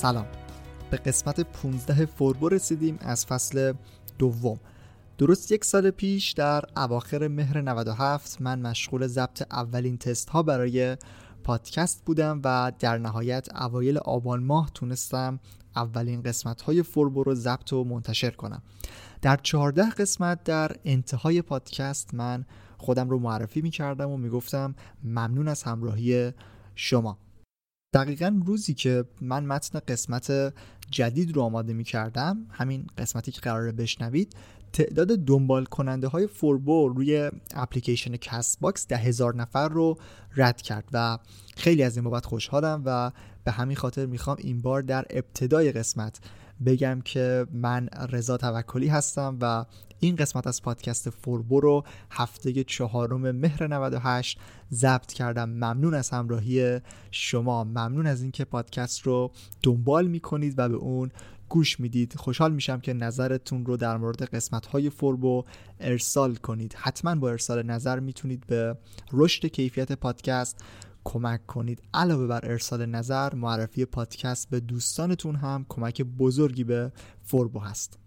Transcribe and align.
سلام. 0.00 0.26
به 0.90 0.96
قسمت 0.96 1.40
15 1.40 2.06
فوربو 2.06 2.48
رسیدیم 2.48 2.98
از 3.00 3.26
فصل 3.26 3.72
دوم. 4.18 4.60
درست 5.18 5.52
یک 5.52 5.64
سال 5.64 5.90
پیش 5.90 6.32
در 6.32 6.64
اواخر 6.76 7.28
مهر 7.28 7.60
97 7.60 8.40
من 8.40 8.60
مشغول 8.60 9.06
ضبط 9.06 9.42
اولین 9.50 9.98
تست 9.98 10.30
ها 10.30 10.42
برای 10.42 10.96
پادکست 11.44 12.04
بودم 12.04 12.40
و 12.44 12.72
در 12.78 12.98
نهایت 12.98 13.48
اوایل 13.56 13.98
آبان 13.98 14.44
ماه 14.44 14.70
تونستم 14.74 15.40
اولین 15.76 16.22
قسمت 16.22 16.62
های 16.62 16.82
فوربو 16.82 17.24
رو 17.24 17.34
ضبط 17.34 17.72
و 17.72 17.84
منتشر 17.84 18.30
کنم. 18.30 18.62
در 19.22 19.36
14 19.42 19.90
قسمت 19.90 20.44
در 20.44 20.72
انتهای 20.84 21.42
پادکست 21.42 22.14
من 22.14 22.44
خودم 22.78 23.10
رو 23.10 23.18
معرفی 23.18 23.60
می 23.60 23.70
کردم 23.70 24.10
و 24.10 24.16
می 24.16 24.28
گفتم 24.28 24.74
ممنون 25.04 25.48
از 25.48 25.62
همراهی 25.62 26.32
شما. 26.74 27.18
دقیقا 27.92 28.40
روزی 28.46 28.74
که 28.74 29.04
من 29.20 29.44
متن 29.44 29.78
قسمت 29.88 30.54
جدید 30.90 31.36
رو 31.36 31.42
آماده 31.42 31.72
می 31.72 31.84
کردم 31.84 32.46
همین 32.50 32.86
قسمتی 32.98 33.32
که 33.32 33.40
قراره 33.40 33.72
بشنوید 33.72 34.34
تعداد 34.72 35.18
دنبال 35.18 35.64
کننده 35.64 36.08
های 36.08 36.26
فوربو 36.26 36.88
روی 36.88 37.30
اپلیکیشن 37.54 38.16
کست 38.16 38.60
باکس 38.60 38.86
ده 38.86 38.96
هزار 38.96 39.34
نفر 39.34 39.68
رو 39.68 39.98
رد 40.36 40.62
کرد 40.62 40.88
و 40.92 41.18
خیلی 41.56 41.82
از 41.82 41.96
این 41.96 42.04
بابت 42.04 42.26
خوشحالم 42.26 42.82
و 42.84 43.10
به 43.44 43.50
همین 43.52 43.76
خاطر 43.76 44.06
می‌خوام 44.06 44.36
این 44.40 44.62
بار 44.62 44.82
در 44.82 45.04
ابتدای 45.10 45.72
قسمت 45.72 46.20
بگم 46.66 47.00
که 47.04 47.46
من 47.52 47.88
رضا 48.10 48.36
توکلی 48.36 48.88
هستم 48.88 49.38
و 49.40 49.64
این 50.00 50.16
قسمت 50.16 50.46
از 50.46 50.62
پادکست 50.62 51.10
فوربو 51.10 51.60
رو 51.60 51.84
هفته 52.10 52.64
چهارم 52.64 53.30
مهر 53.30 53.66
98 53.66 54.38
ضبط 54.72 55.12
کردم. 55.12 55.48
ممنون 55.48 55.94
از 55.94 56.10
همراهی 56.10 56.80
شما. 57.10 57.64
ممنون 57.64 58.06
از 58.06 58.22
اینکه 58.22 58.44
پادکست 58.44 59.00
رو 59.00 59.32
دنبال 59.62 60.06
می‌کنید 60.06 60.54
و 60.58 60.68
به 60.68 60.76
اون 60.76 61.10
گوش 61.48 61.80
می‌دید. 61.80 62.14
خوشحال 62.16 62.52
میشم 62.52 62.80
که 62.80 62.92
نظرتون 62.92 63.66
رو 63.66 63.76
در 63.76 63.96
مورد 63.96 64.22
قسمت 64.22 64.66
های 64.66 64.90
فوربو 64.90 65.44
ارسال 65.80 66.34
کنید. 66.34 66.74
حتما 66.78 67.14
با 67.14 67.30
ارسال 67.30 67.62
نظر 67.62 68.00
می‌تونید 68.00 68.46
به 68.46 68.76
رشد 69.12 69.46
کیفیت 69.46 69.92
پادکست 69.92 70.64
کمک 71.04 71.46
کنید. 71.46 71.82
علاوه 71.94 72.26
بر 72.26 72.40
ارسال 72.42 72.86
نظر 72.86 73.34
معرفی 73.34 73.84
پادکست 73.84 74.50
به 74.50 74.60
دوستانتون 74.60 75.36
هم 75.36 75.66
کمک 75.68 76.02
بزرگی 76.02 76.64
به 76.64 76.92
فوربو 77.24 77.58
هست. 77.58 77.98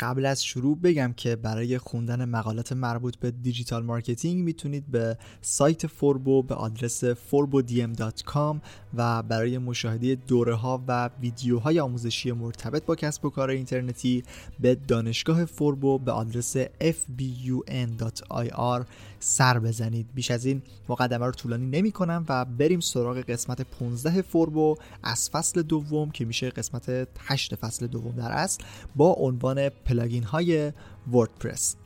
قبل 0.00 0.26
از 0.26 0.44
شروع 0.44 0.78
بگم 0.78 1.12
که 1.16 1.36
برای 1.36 1.78
خوندن 1.78 2.24
مقالات 2.24 2.72
مربوط 2.72 3.16
به 3.16 3.30
digital 3.30 3.84
marketing 3.84 4.44
می‌تونید 4.44 4.86
به 4.90 5.18
سایت 5.40 5.86
فوربو 5.86 6.42
به 6.42 6.54
آدرس 6.54 7.04
forbodm.com 7.04 8.56
و 8.94 9.22
برای 9.22 9.58
مشاهده 9.58 10.14
دوره 10.14 10.54
ها 10.54 10.84
و 10.88 11.10
ویدیوهای 11.20 11.80
آموزشی 11.80 12.32
مرتبط 12.32 12.84
با 12.84 12.94
کسب 12.94 13.24
و 13.24 13.30
کار 13.30 13.50
اینترنتی 13.50 14.24
به 14.60 14.74
دانشگاه 14.74 15.44
فوربو 15.44 15.98
به 15.98 16.12
آدرس 16.12 16.56
fbun.ir 16.80 17.66
سر 19.20 19.58
بزنید. 19.58 20.06
بیش 20.14 20.30
از 20.30 20.44
این 20.44 20.62
مقدمه 20.88 21.26
رو 21.26 21.32
طولانی 21.32 21.66
نمی 21.66 21.92
کنم 21.92 22.24
و 22.28 22.44
بریم 22.44 22.80
سراغ 22.80 23.18
قسمت 23.18 23.62
15 23.62 24.22
فوربو 24.22 24.76
از 25.02 25.30
فصل 25.30 25.62
دوم 25.62 26.10
که 26.10 26.24
میشه 26.24 26.50
قسمت 26.50 27.08
8 27.18 27.54
فصل 27.54 27.86
دوم 27.86 28.14
در 28.16 28.32
اصل 28.32 28.64
با 28.96 29.12
عنوان 29.12 29.68
plugin 29.68 30.22
های 30.22 30.72
وردپرس. 31.12 31.76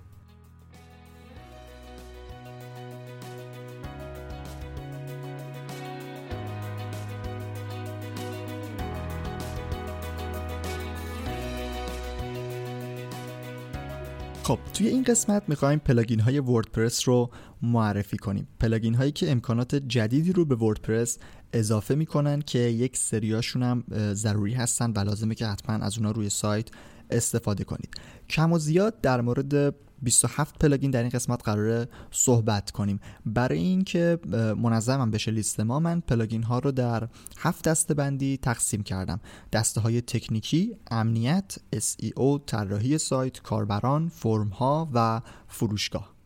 خب 14.43 14.59
توی 14.75 14.89
این 14.89 15.03
قسمت 15.03 15.43
می‌خوایم 15.49 15.79
plugin 15.79 16.21
های 16.21 16.39
وردپرس 16.39 17.09
رو 17.09 17.31
معرفی 17.63 18.17
کنیم. 18.17 18.49
plugin 18.61 18.95
هایی 18.95 19.13
که 19.13 19.31
امکانات 19.31 19.75
جدیدی 19.75 20.33
رو 20.33 20.45
به 20.45 20.55
وردپرس 20.55 21.19
اضافه 21.53 21.95
می‌کنن 21.95 22.41
که 22.41 22.59
یک 22.59 22.97
سریاشون 22.97 23.63
هم 23.63 23.85
ضروری 24.15 24.55
هستن 24.55 24.93
و 24.97 24.99
لازمه 24.99 25.35
که 25.35 25.47
حتما 25.47 25.85
از 25.85 25.99
اونا 25.99 26.11
روی 26.11 26.31
سایت 26.31 26.69
استفاده 27.11 27.65
کنید. 27.65 27.95
کم 28.29 28.53
و 28.53 28.59
زیاد 28.59 29.01
در 29.01 29.21
مورد 29.21 29.75
27 30.03 30.59
plugin 30.59 30.91
در 30.91 31.01
این 31.01 31.09
قسمت 31.09 31.45
قراره 31.45 31.89
صحبت 32.11 32.71
کنیم. 32.71 33.01
برای 33.27 33.59
اینکه 33.59 34.19
منظمم 34.57 35.11
بشه 35.11 35.31
لیست 35.31 35.61
ما 35.61 35.81
من 35.81 36.01
plugin 36.01 36.43
ها 36.43 36.59
رو 36.59 36.73
در 36.73 37.09
هفت 37.39 37.69
دسته 37.69 37.95
بندی 37.95 38.37
تقسیم 38.37 38.83
کردم. 38.83 39.21
دسته 39.53 39.81
های 39.81 40.01
تکنیکی 40.01 40.77
امنیت 40.91 41.57
SEO 41.77 42.41
طراحی 42.47 42.99
سایت 42.99 43.43
کاربران 43.43 44.09
فرم 44.09 44.49
ها 44.49 44.91
و 44.95 45.21
فروشگاه. 45.49 46.20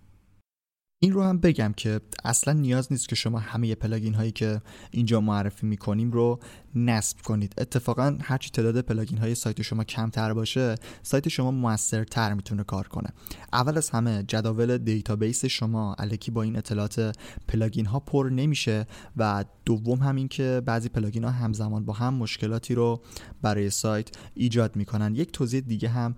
این 1.05 1.12
رو 1.12 1.23
هم 1.23 1.39
بگم 1.39 1.73
که 1.77 2.01
اصلا 2.25 2.55
نیاز 2.55 2.93
نیست 2.93 3.09
که 3.09 3.17
شما 3.17 3.39
همه 3.39 3.75
plugin 3.75 4.15
هایی 4.15 4.31
که 4.31 4.61
اینجا 4.91 5.21
معرفی 5.21 5.67
می‌کنیم 5.67 6.11
رو 6.11 6.41
نصب 6.75 7.21
کنید. 7.21 7.55
اتفاقا 7.59 8.19
هرچی 8.23 8.51
تعداد 8.51 8.81
plugin 8.81 9.19
های 9.19 9.35
سایت 9.35 9.62
شما 9.62 9.85
کمتر 9.85 10.35
باشه 10.35 10.75
سایت 11.03 11.29
شما 11.29 11.51
موثرتر 11.51 12.35
می‌تونه 12.35 12.65
کار 12.65 12.89
کنه. 12.89 13.09
اول 13.53 13.79
از 13.79 13.91
همه 13.91 14.23
جداول 14.23 14.79
database 14.79 15.44
شما 15.45 15.95
الکی 15.99 16.31
با 16.31 16.43
این 16.43 16.56
اطلاعات 16.56 17.17
plugin 17.49 17.87
ها 17.87 18.00
پر 18.00 18.29
نمیشه 18.29 18.87
و 19.17 19.45
دوم 19.65 19.99
همین 19.99 20.29
که 20.29 20.62
بعضی 20.67 20.89
plugin 20.88 21.25
ها 21.25 21.31
همزمان 21.31 21.85
با 21.85 21.93
هم 21.93 22.15
مشکلاتی 22.15 22.75
رو 22.75 23.03
برای 23.43 23.71
سایت 23.71 24.09
ایجاد 24.35 24.77
می‌کنن. 24.77 25.15
یک 25.15 25.33
توضیح 25.33 25.61
دیگه 25.61 25.89
هم 25.89 26.15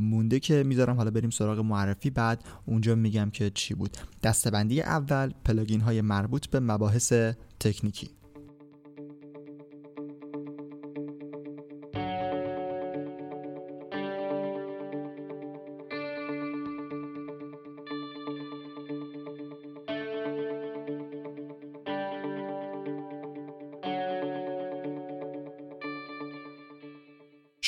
مونده 0.00 0.40
که 0.40 0.62
می‌ذارم 0.62 0.96
حالا 0.96 1.10
بریم 1.10 1.30
سراغ 1.30 1.58
معرفی 1.58 2.10
بعد 2.10 2.44
اونجا 2.66 2.94
میگم 2.94 3.30
که 3.30 3.50
چی 3.54 3.74
بود. 3.74 3.96
دستبندی 4.22 4.80
اول 4.80 5.32
پلاگین 5.44 5.80
های 5.80 6.00
مربوط 6.00 6.46
به 6.46 6.60
مباحث 6.60 7.12
تکنیکی. 7.60 8.19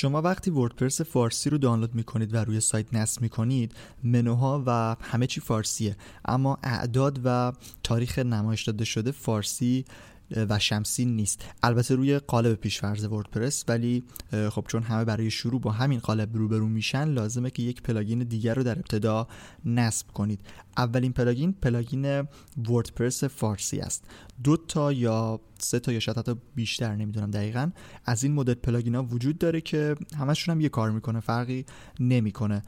شما 0.03 0.23
وقتی 0.23 0.51
وردپرس 0.51 1.01
فارسی 1.01 1.51
رو 1.51 1.59
دانلود 1.59 1.95
می‌کنید 1.95 2.35
و 2.35 2.37
روی 2.37 2.61
سایت 2.61 2.95
نصب 2.95 3.23
می‌کنید 3.23 3.75
منوها 4.03 4.63
و 4.67 4.97
همه 5.01 5.27
چی 5.27 5.41
فارسیه. 5.41 5.97
اما 6.25 6.59
اعداد 6.63 7.21
و 7.25 7.53
تاریخ 7.83 8.19
نمایش 8.19 8.63
داده 8.63 8.85
شده 8.85 9.11
فارسی 9.11 9.85
و 10.37 10.59
شمسی 10.59 11.05
نیست. 11.05 11.45
البته 11.63 11.95
روی 11.95 12.19
قالب 12.19 12.55
پیشفرض 12.55 13.05
وردپرس 13.05 13.65
ولی 13.69 14.05
خب 14.51 14.65
چون 14.69 14.83
همه 14.83 15.05
برای 15.05 15.31
شروع 15.31 15.61
با 15.61 15.71
همین 15.71 15.99
قالب 15.99 16.37
روبرو 16.37 16.69
میشن 16.69 17.05
لازمه 17.05 17.51
که 17.51 17.63
یک 17.63 17.83
plugin 17.83 18.19
دیگر 18.19 18.55
رو 18.55 18.63
در 18.63 18.79
ابتدا 18.79 19.29
نصب 19.65 20.07
کنید. 20.07 20.41
اولین 20.77 21.13
plugin 21.13 21.53
plugin 21.53 22.29
وردپرس 22.69 23.25
فارسی 23.25 23.81
است. 23.81 24.05
دو 24.45 24.57
تا 24.57 24.93
یا 24.93 25.41
سه 25.59 25.79
تا 25.79 25.93
یا 25.93 26.01
شاید 26.01 26.19
حتی 26.19 26.35
بیشتر 26.55 26.97
نمی‌دونم 26.97 27.31
دقیقا. 27.31 27.71
از 28.05 28.25
این 28.25 28.33
مدل 28.33 28.55
plugin 28.55 28.95
ها 28.95 29.03
وجود 29.03 29.39
داره 29.39 29.61
که 29.61 29.97
همشون 30.19 30.55
هم 30.55 30.61
یه 30.61 30.69
کار 30.69 30.91
می‌کنه 30.91 31.21
فرقی 31.21 31.65
نمی‌کنه. 32.01 32.63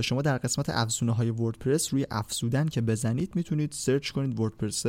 شما 0.00 0.22
در 0.22 0.38
قسمت 0.38 0.70
افزونه 0.70 1.12
های 1.12 1.30
وردپرس 1.30 1.92
روی 1.92 2.06
افزودن 2.10 2.68
که 2.68 2.80
بزنید 2.80 3.36
می‌تونید 3.36 3.72
search 3.72 4.10
کنید 4.10 4.40
وردپرس 4.40 4.86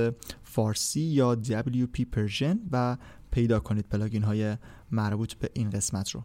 فارسی 0.49 1.01
یا 1.01 1.37
WP 1.43 2.01
Persian 2.11 2.59
و 2.71 2.97
پیدا 3.31 3.59
کنید 3.59 3.85
plugin 3.89 4.23
های 4.23 4.57
مربوط 4.91 5.33
به 5.33 5.49
این 5.53 5.69
قسمت 5.69 6.09
رو. 6.09 6.23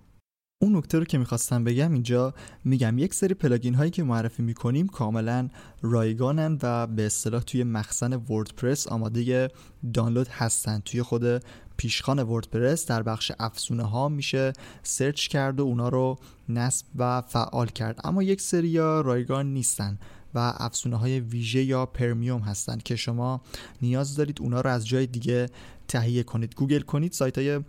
اون 0.62 0.76
نکته 0.76 0.98
رو 0.98 1.04
که 1.04 1.18
می‌خواستم 1.18 1.64
بگم 1.64 1.92
اینجا 1.92 2.34
میگم 2.64 2.98
یک 2.98 3.14
سری 3.14 3.34
plugin 3.34 3.74
هایی 3.74 3.90
که 3.90 4.02
معرفی 4.02 4.42
می‌کنیم 4.42 4.86
کاملا 4.86 5.48
رایگانن 5.82 6.58
و 6.62 6.86
به 6.86 7.06
اصطلاح 7.06 7.42
توی 7.42 7.64
مخزن 7.64 8.12
وردپرس 8.12 8.88
آماده 8.88 9.48
دانلود 9.94 10.28
هستن 10.28 10.78
توی 10.84 11.02
خود 11.02 11.42
پیشخان 11.76 12.22
وردپرس 12.22 12.86
در 12.86 13.02
بخش 13.02 13.32
افزونه 13.38 13.82
ها 13.82 14.08
میشه 14.08 14.52
search 14.82 15.26
کرد 15.28 15.60
و 15.60 15.62
اونا 15.62 15.88
رو 15.88 16.18
نصب 16.48 16.86
و 16.96 17.20
فعال 17.20 17.66
کرد. 17.66 18.00
اما 18.04 18.22
یک 18.22 18.40
سری 18.40 18.76
رایگان 18.78 19.52
نیستن. 19.52 19.98
و 20.34 20.54
افزونه 20.56 20.96
های 20.96 21.20
ویژه 21.20 21.62
یا 21.62 21.86
premium 21.86 22.40
هستند 22.40 22.82
که 22.82 22.96
شما 22.96 23.40
نیاز 23.82 24.16
دارید 24.16 24.40
اونا 24.40 24.60
رو 24.60 24.70
از 24.70 24.86
جای 24.86 25.06
دیگه 25.06 25.48
تهیه 25.88 26.22
کنید. 26.22 26.54
گوگل 26.54 26.80
کنید 26.80 27.12
سایت 27.12 27.38
های 27.38 27.60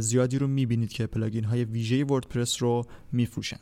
زیادی 0.00 0.38
رو 0.38 0.46
می‌بینید 0.46 0.92
که 0.92 1.06
plugin 1.06 1.44
های 1.44 1.64
ویژه 1.64 2.04
وردپرس 2.04 2.62
رو 2.62 2.86
میفروشن. 3.12 3.58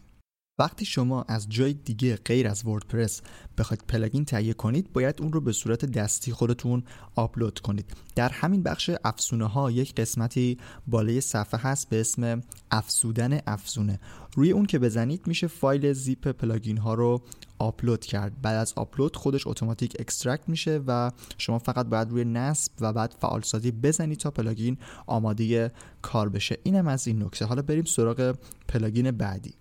وقتی 0.61 0.85
شما 0.85 1.25
از 1.29 1.49
جای 1.49 1.73
دیگه 1.73 2.17
غیر 2.17 2.49
از 2.49 2.67
وردپرس 2.67 3.23
بخواید 3.59 3.85
plugin 3.89 4.25
تهیه 4.25 4.53
کنید 4.53 4.93
باید 4.93 5.23
اون 5.23 5.33
رو 5.33 5.41
به 5.41 5.53
صورت 5.53 5.85
دستی 5.85 6.33
خودتون 6.33 6.83
آپلود 7.15 7.59
کنید. 7.59 7.93
در 8.15 8.29
همین 8.29 8.63
بخش 8.63 8.91
افزونه 9.05 9.47
ها 9.47 9.71
یک 9.71 9.95
قسمتی 9.95 10.59
بالای 10.87 11.21
صفحه 11.21 11.61
هست 11.61 11.89
به 11.89 12.01
اسم 12.01 12.41
افزودن 12.71 13.41
افزونه 13.47 14.01
روی 14.35 14.51
اون 14.51 14.67
که 14.67 14.79
بزنید 14.79 15.27
میشه 15.27 15.47
فایل 15.47 15.93
زیپ 15.93 16.29
plugin 16.29 16.79
ها 16.79 16.95
رو 16.95 17.23
آپلود 17.59 18.05
کرد. 18.05 18.43
بعد 18.43 18.57
از 18.57 18.73
آپلود 18.77 19.17
خودش 19.17 19.47
اتوماتیک 19.47 19.97
extract 19.99 20.49
میشه 20.49 20.81
و 20.87 21.11
شما 21.39 21.59
فقط 21.59 21.87
باید 21.87 22.11
روی 22.11 22.25
نصب 22.25 22.73
و 22.81 22.93
بعد 22.93 23.15
فعالسازی 23.21 23.71
بزنید 23.71 24.19
تا 24.19 24.31
plugin 24.31 24.79
آماده 25.07 25.73
کار 26.03 26.29
بشه. 26.29 26.59
اینم 26.63 26.89
از 26.89 27.07
این 27.07 27.23
نکته. 27.23 27.45
حالا 27.45 27.63
بریم 27.63 27.85
سراغ 27.85 28.35
plugin 28.69 29.11
بعدی. 29.11 29.60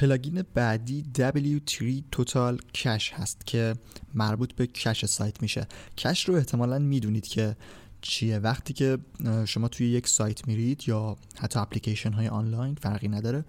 plugin 0.00 0.44
بعدی 0.54 1.04
W3 1.18 2.02
Total 2.16 2.58
Cache 2.78 3.12
هست 3.12 3.46
که 3.46 3.74
مربوط 4.14 4.52
به 4.52 4.66
cache 4.66 5.04
سایت 5.04 5.42
میشه. 5.42 5.66
cache 5.98 6.28
رو 6.28 6.34
احتمالا 6.34 6.78
می‌دونید 6.78 7.26
که 7.26 7.56
چیه. 8.00 8.38
وقتی 8.38 8.72
که 8.72 8.98
شما 9.46 9.68
توی 9.68 9.90
یک 9.90 10.08
سایت 10.08 10.46
میرید 10.46 10.82
یا 10.86 11.16
حتی 11.38 11.58
اپلیکیشن 11.58 12.12
های 12.12 12.28
آنلاین 12.28 12.74
فرقی 12.74 13.08
نداره. 13.08 13.44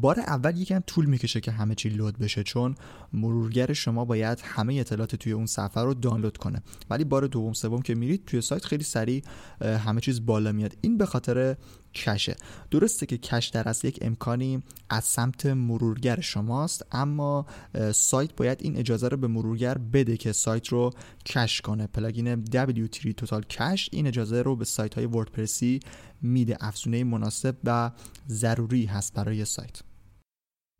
بار 0.00 0.20
اول 0.20 0.56
یکم 0.56 0.80
طول 0.80 1.06
می‌کشه 1.06 1.40
که 1.40 1.50
همه 1.50 1.74
چی 1.74 1.88
load 1.88 2.18
بشه 2.18 2.42
چون 2.42 2.74
مرورگر 3.12 3.72
شما 3.72 4.04
باید 4.04 4.40
همه 4.44 4.74
اطلاعات 4.74 5.16
توی 5.16 5.32
اون 5.32 5.46
صفحه 5.46 5.82
رو 5.82 5.94
دانلود 5.94 6.36
کنه. 6.36 6.62
ولی 6.90 7.04
بار 7.04 7.26
دوم 7.26 7.52
سوم 7.52 7.82
که 7.82 7.94
میرید 7.94 8.24
توی 8.24 8.40
سایت 8.40 8.64
خیلی 8.64 8.84
سریع 8.84 9.22
همه 9.60 10.00
چیز 10.00 10.26
بالا 10.26 10.52
میاد. 10.52 10.76
این 10.80 10.98
به 10.98 11.06
خاطر 11.06 11.56
cache 11.94 12.24
ه. 12.24 12.36
درسته 12.70 13.06
که 13.06 13.18
cache 13.18 13.46
در 13.46 13.68
اصل 13.68 13.88
یک 13.88 13.98
امکانی 14.02 14.62
از 14.90 15.04
سمت 15.04 15.46
مرورگر 15.46 16.20
شماست 16.20 16.86
اما 16.92 17.46
سایت 17.92 18.36
باید 18.36 18.58
این 18.62 18.76
اجازه 18.76 19.08
رو 19.08 19.16
به 19.16 19.26
مرورگر 19.26 19.78
بده 19.78 20.16
که 20.16 20.32
سایت 20.32 20.68
رو 20.68 20.92
cache 21.26 21.60
کنه. 21.60 21.86
plugin 21.86 22.44
W3 22.44 23.12
Total 23.22 23.42
Cache 23.52 23.88
این 23.90 24.06
اجازه 24.06 24.42
رو 24.42 24.56
به 24.56 24.64
سایت 24.64 24.94
های 24.94 25.06
وردپرسی 25.06 25.80
میده. 26.22 26.56
افزونه 26.60 27.04
مناسب 27.04 27.56
و 27.64 27.90
ضروری 28.28 28.84
هست 28.84 29.14
برای 29.14 29.44
سایت 29.44 29.57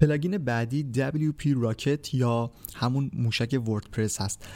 plugin 0.02 0.38
بعدی 0.38 0.92
WP 0.94 1.44
Rocket 1.44 2.14
یا 2.14 2.52
همون 2.74 3.10
موشک 3.14 3.62
وردپرس 3.68 4.20
هست. 4.20 4.48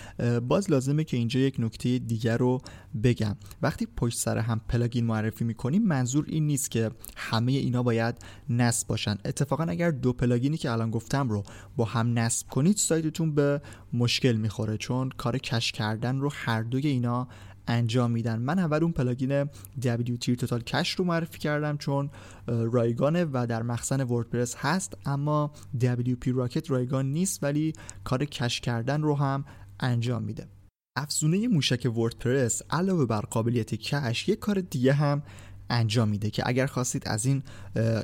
باز 0.48 0.70
لازمه 0.70 1.04
که 1.04 1.16
اینجا 1.16 1.40
یک 1.40 1.56
نکته 1.58 1.98
دیگر 1.98 2.36
رو 2.36 2.60
بگم. 3.02 3.36
وقتی 3.62 3.86
پشت 3.96 4.18
سر 4.18 4.38
هم 4.38 4.60
plugin 4.68 5.04
معرفی 5.04 5.44
می‌کنیم 5.44 5.82
منظور 5.82 6.24
این 6.28 6.46
نیست 6.46 6.70
که 6.70 6.90
همه 7.16 7.52
اینا 7.52 7.82
باید 7.82 8.14
نصب 8.48 8.88
باشن. 8.88 9.18
اتفاقا 9.24 9.64
اگر 9.64 9.90
دو 9.90 10.12
plugin 10.12 10.50
ی 10.50 10.56
که 10.56 10.70
الان 10.70 10.90
گفتم 10.90 11.28
رو 11.28 11.42
با 11.76 11.84
هم 11.84 12.18
نصب 12.18 12.48
کنید 12.48 12.76
سایتتون 12.76 13.34
به 13.34 13.62
مشکل 13.92 14.32
می‌خوره 14.32 14.76
چون 14.76 15.10
کار 15.10 15.38
cache 15.38 15.72
کردن 15.72 16.18
رو 16.18 16.30
هر 16.32 16.62
دوی 16.62 16.86
اینا 16.86 17.28
انجام 17.72 18.10
میدن. 18.10 18.38
من 18.38 18.58
اول 18.58 18.82
اون 18.82 18.92
plugin 18.92 19.44
W3 19.80 20.36
Total 20.40 20.60
Cache 20.70 20.90
رو 20.96 21.04
معرفی 21.04 21.38
کردم 21.38 21.76
چون 21.76 22.10
رایگانه 22.46 23.24
و 23.24 23.46
در 23.48 23.62
مخزن 23.62 24.00
وردپرس 24.00 24.54
هست 24.56 24.96
اما 25.06 25.52
WP 25.80 26.26
Rocket 26.26 26.70
رایگان 26.70 27.12
نیست 27.12 27.42
ولی 27.42 27.72
کار 28.04 28.24
کش 28.24 28.60
کردن 28.60 29.02
رو 29.02 29.16
هم 29.16 29.44
انجام 29.80 30.22
میده. 30.22 30.46
افزونه 30.96 31.48
موشک 31.48 31.92
وردپرس 31.96 32.62
علاوه 32.70 33.06
بر 33.06 33.20
قابلیت 33.20 33.74
کش 33.74 34.28
یک 34.28 34.38
کار 34.38 34.60
دیگه 34.60 34.92
هم 34.92 35.22
انجام 35.70 36.08
میده 36.08 36.30
که 36.30 36.42
اگر 36.46 36.66
خواستید 36.66 37.08
از 37.08 37.26
این 37.26 37.42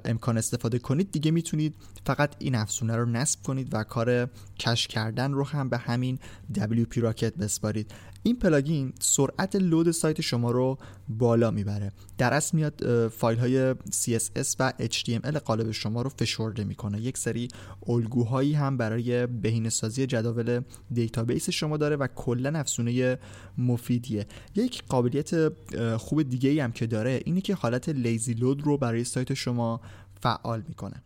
امکان 0.05 0.39
استفاده 0.39 0.79
کنید 0.79 1.11
دیگه 1.13 1.31
می‌تونید 1.31 1.75
فقط 2.07 2.35
این 2.39 2.55
افزونه 2.55 2.97
رو 2.97 3.05
نصب 3.05 3.43
کنید 3.43 3.69
و 3.75 3.85
کار 3.85 4.31
کش 4.59 4.87
کردن 4.87 5.33
رو 5.33 5.47
هم 5.47 5.69
به 5.69 5.79
همین 5.79 6.19
WP 6.55 6.97
راکت 6.97 7.35
بسپارید. 7.35 7.91
این 8.29 8.37
پلاگین 8.37 8.93
سرعت 9.01 9.57
لود 9.57 9.91
سایت 9.91 10.21
شما 10.21 10.51
رو 10.51 10.79
بالا 11.09 11.51
می‌بره. 11.51 11.93
در 12.19 12.35
اصل 12.35 12.57
میاد 12.57 13.09
فایل 13.09 13.39
های 13.39 13.75
CSS 13.75 14.55
و 14.59 14.73
HTML 14.81 15.37
قالب 15.37 15.71
شما 15.71 16.03
رو 16.03 16.11
فشرده 16.11 16.65
می‌کنه. 16.65 17.01
یک 17.01 17.19
سری 17.19 17.49
الگوهایی 17.87 18.55
هم 18.55 18.77
برای 18.77 19.27
بهینه‌سازی 19.27 20.07
جداول 20.07 20.61
دیتابیس 20.93 21.51
شما 21.51 21.77
داره 21.77 21.97
و 21.97 22.07
کلا 22.07 22.59
افزونه 22.59 23.19
مفیدیه. 23.59 24.27
یک 24.55 24.83
قابلیت 24.89 25.49
خوب 25.97 26.23
دیگه 26.23 26.51
ای 26.51 26.61
هم 26.61 26.73
که 26.73 26.87
داره 26.87 27.21
اینه 27.25 27.41
که 27.41 27.55
حالت 27.55 27.89
lazy 27.89 28.35
load 28.35 28.63
رو 28.63 28.79
برای 28.79 29.05
سایت 29.05 29.35
شما 29.35 29.81
فعال 30.21 30.63
می‌کنه. 30.69 31.03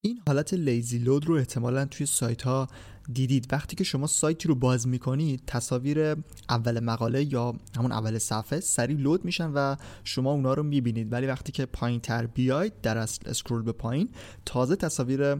این 0.00 0.20
حالت 0.26 0.54
lazy 0.54 0.98
load 0.98 1.26
رو 1.26 1.34
احتمالا 1.34 1.84
توی 1.84 2.06
سایت 2.06 2.42
ها 2.42 2.68
دیدید. 3.12 3.46
وقتی 3.52 3.76
که 3.76 3.84
شما 3.84 4.06
سایتی 4.06 4.48
رو 4.48 4.54
باز 4.54 4.88
می‌کنید 4.88 5.42
تصاویر 5.46 6.16
اول 6.48 6.80
مقاله 6.80 7.32
یا 7.32 7.54
همون 7.76 7.92
اول 7.92 8.18
صفحه 8.18 8.60
سریع 8.60 8.96
load 8.96 9.24
میشن 9.24 9.50
و 9.50 9.76
شما 10.04 10.32
اونا 10.32 10.54
رو 10.54 10.62
می‌بینید. 10.62 11.12
ولی 11.12 11.26
وقتی 11.26 11.52
که 11.52 11.66
پایین 11.66 12.00
تر 12.00 12.26
بیاید 12.26 12.72
در 12.82 12.98
اصل 12.98 13.30
scroll 13.30 13.62
به 13.62 13.72
پایین 13.72 14.08
تازه 14.44 14.76
تصاویر 14.76 15.34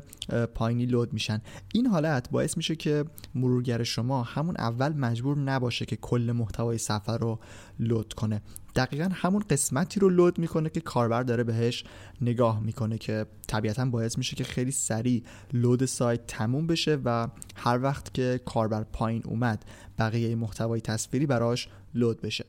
پایینی 0.54 0.86
لود 0.86 1.12
میشن. 1.12 1.42
این 1.74 1.86
حالت 1.86 2.30
باعث 2.30 2.56
میشه 2.56 2.76
که 2.76 3.04
مرورگر 3.34 3.82
شما 3.82 4.22
همون 4.22 4.56
اول 4.58 4.92
مجبور 4.92 5.38
نباشه 5.38 5.86
که 5.86 5.96
کل 5.96 6.32
محتوای 6.36 6.78
صفحه 6.78 7.16
رو 7.16 7.38
لود 7.80 8.12
کنه. 8.12 8.42
دقیقا 8.76 9.08
همون 9.12 9.44
قسمتی 9.50 10.00
رو 10.00 10.08
لود 10.08 10.38
می‌کنه 10.38 10.70
که 10.70 10.80
کاربر 10.80 11.22
داره 11.22 11.44
بهش 11.44 11.84
نگاه 12.20 12.60
می‌کنه 12.60 12.98
که 12.98 13.26
طبیعتا 13.46 13.84
باعث 13.84 14.18
میشه 14.18 14.36
که 14.36 14.44
خیلی 14.44 14.70
سریع 14.70 15.22
لود 15.52 15.84
سایت 15.84 16.26
تموم 16.26 16.66
بشه 16.66 16.98
و 17.04 17.28
هر 17.56 17.82
وقت 17.82 18.14
که 18.14 18.40
کاربر 18.44 18.84
پایین 18.84 19.22
اومد 19.24 19.64
بقیه 19.98 20.34
محتوای 20.34 20.80
تصویری 20.80 21.26
براش 21.26 21.68
لود 21.94 22.20
بشه. 22.20 22.44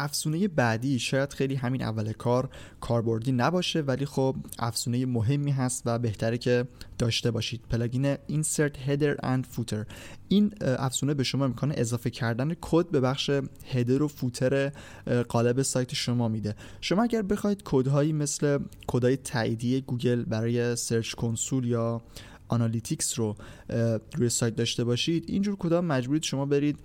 افسونه 0.00 0.48
بعدی 0.48 0.98
شاید 0.98 1.32
خیلی 1.32 1.54
همین 1.54 1.82
اول 1.82 2.12
کار 2.12 2.50
کاربردی 2.80 3.32
نباشه 3.32 3.80
ولی 3.80 4.06
خب 4.06 4.36
افزونه 4.58 5.06
مهمی 5.06 5.50
هست 5.50 5.82
و 5.86 5.98
بهتره 5.98 6.38
که 6.38 6.68
داشته 6.98 7.30
باشید. 7.30 7.60
plugin 7.70 8.14
Insert 8.14 8.74
Header 8.88 9.20
and 9.22 9.56
Footer. 9.56 9.86
این 10.28 10.54
افزونه 10.60 11.14
به 11.14 11.22
شما 11.22 11.46
امکان 11.48 11.74
اضافه 11.76 12.10
کردن 12.10 12.54
کد 12.60 12.90
به 12.90 13.00
بخش 13.00 13.30
header 13.66 14.02
و 14.02 14.08
footer 14.08 14.72
قالب 15.28 15.62
سایت 15.62 15.94
شما 15.94 16.28
میده. 16.28 16.54
شما 16.80 17.02
اگر 17.02 17.22
بخواید 17.22 17.62
کدهایی 17.64 18.12
مثل 18.12 18.58
کدهای 18.86 19.16
تاییدی 19.16 19.80
گوگل 19.80 20.22
برای 20.24 20.76
Search 20.76 21.14
Console 21.14 21.64
یا 21.64 22.02
Analytics 22.48 23.18
رو 23.18 23.36
روی 24.16 24.28
سایت 24.28 24.56
داشته 24.56 24.84
باشید 24.84 25.24
اینجور 25.28 25.56
کدا 25.56 25.84
مجبورید 25.84 26.22
شما 26.22 26.46
برید 26.46 26.78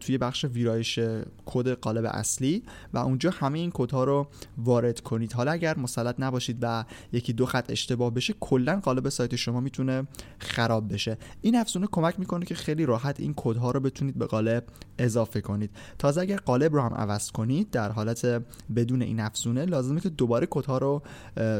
توی 0.00 0.18
بخش 0.18 0.44
ویرایش 0.44 0.98
کد 1.46 1.68
قالب 1.68 2.04
اصلی 2.04 2.62
و 2.92 2.98
اونجا 2.98 3.30
همه 3.30 3.58
این 3.58 3.70
کدها 3.74 4.04
رو 4.04 4.26
وارد 4.58 5.00
کنید. 5.00 5.32
حالا 5.32 5.52
اگر 5.52 5.78
مسلط 5.78 6.14
نباشید 6.18 6.58
و 6.62 6.84
یکی 7.12 7.32
دو 7.32 7.46
خط 7.46 7.70
اشتباه 7.70 8.14
بشه 8.14 8.34
کلا 8.40 8.80
قالب 8.80 9.08
سایت 9.08 9.36
شما 9.36 9.60
می‌تونه 9.60 10.06
خراب 10.38 10.92
بشه. 10.92 11.18
این 11.40 11.56
افزونه 11.56 11.86
کمک 11.92 12.18
می‌کنه 12.18 12.46
که 12.46 12.54
خیلی 12.54 12.86
راحت 12.86 13.20
این 13.20 13.34
کدها 13.36 13.70
رو 13.70 13.80
بتونید 13.80 14.18
به 14.18 14.26
قالب 14.26 14.64
اضافه 14.98 15.40
کنید. 15.40 15.70
تازه 15.98 16.20
اگر 16.20 16.36
قالب 16.36 16.74
رو 16.74 16.82
هم 16.82 16.94
عوض 16.94 17.30
کنید 17.30 17.70
در 17.70 17.92
حالت 17.92 18.42
بدون 18.76 19.02
این 19.02 19.20
افزونه 19.20 19.64
لازمه 19.64 20.00
که 20.00 20.08
دوباره 20.08 20.46
کدها 20.50 20.78
رو 20.78 21.02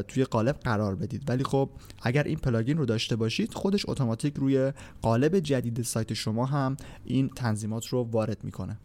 توی 0.07 0.23
قالب 0.23 0.55
قرار 0.55 0.95
بدید. 0.95 1.29
ولی 1.29 1.43
خب 1.43 1.69
اگر 2.01 2.23
این 2.23 2.37
پلاگین 2.37 2.77
رو 2.77 2.85
داشته 2.85 3.15
باشید 3.15 3.53
خودش 3.53 3.85
اتوماتیک 3.89 4.35
روی 4.35 4.71
قالب 5.01 5.39
جدید 5.39 5.81
سایت 5.81 6.13
شما 6.13 6.45
هم 6.45 6.77
این 7.05 7.29
تنظیمات 7.29 7.87
رو 7.87 8.05
وارد 8.11 8.43
می‌کنه. 8.43 8.79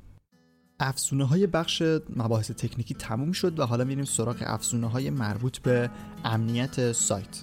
افزونه 0.81 1.25
های 1.25 1.47
بخش 1.47 1.83
مباحث 2.17 2.51
تکنیکی 2.51 2.95
تموم 2.95 3.33
شد 3.33 3.59
و 3.59 3.67
حالا 3.67 3.85
میریم 3.85 4.05
سراغ 4.05 4.37
افزونه 4.41 4.91
های 4.91 5.11
مربوط 5.11 5.59
به 5.59 5.91
امنیت 6.25 6.93
سایت. 6.93 7.43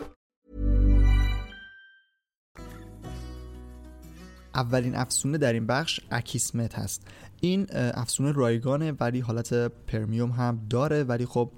اولین 4.55 4.95
افزونه 4.95 5.37
در 5.37 5.53
این 5.53 5.67
بخش 5.67 5.99
Akismet 6.11 6.75
هست. 6.75 7.07
این 7.41 7.67
افزونه 7.71 8.31
رایگانه 8.31 8.91
ولی 8.99 9.19
حالت 9.19 9.53
premium 9.87 10.31
هم 10.31 10.61
داره. 10.69 11.03
ولی 11.03 11.25
خب 11.25 11.51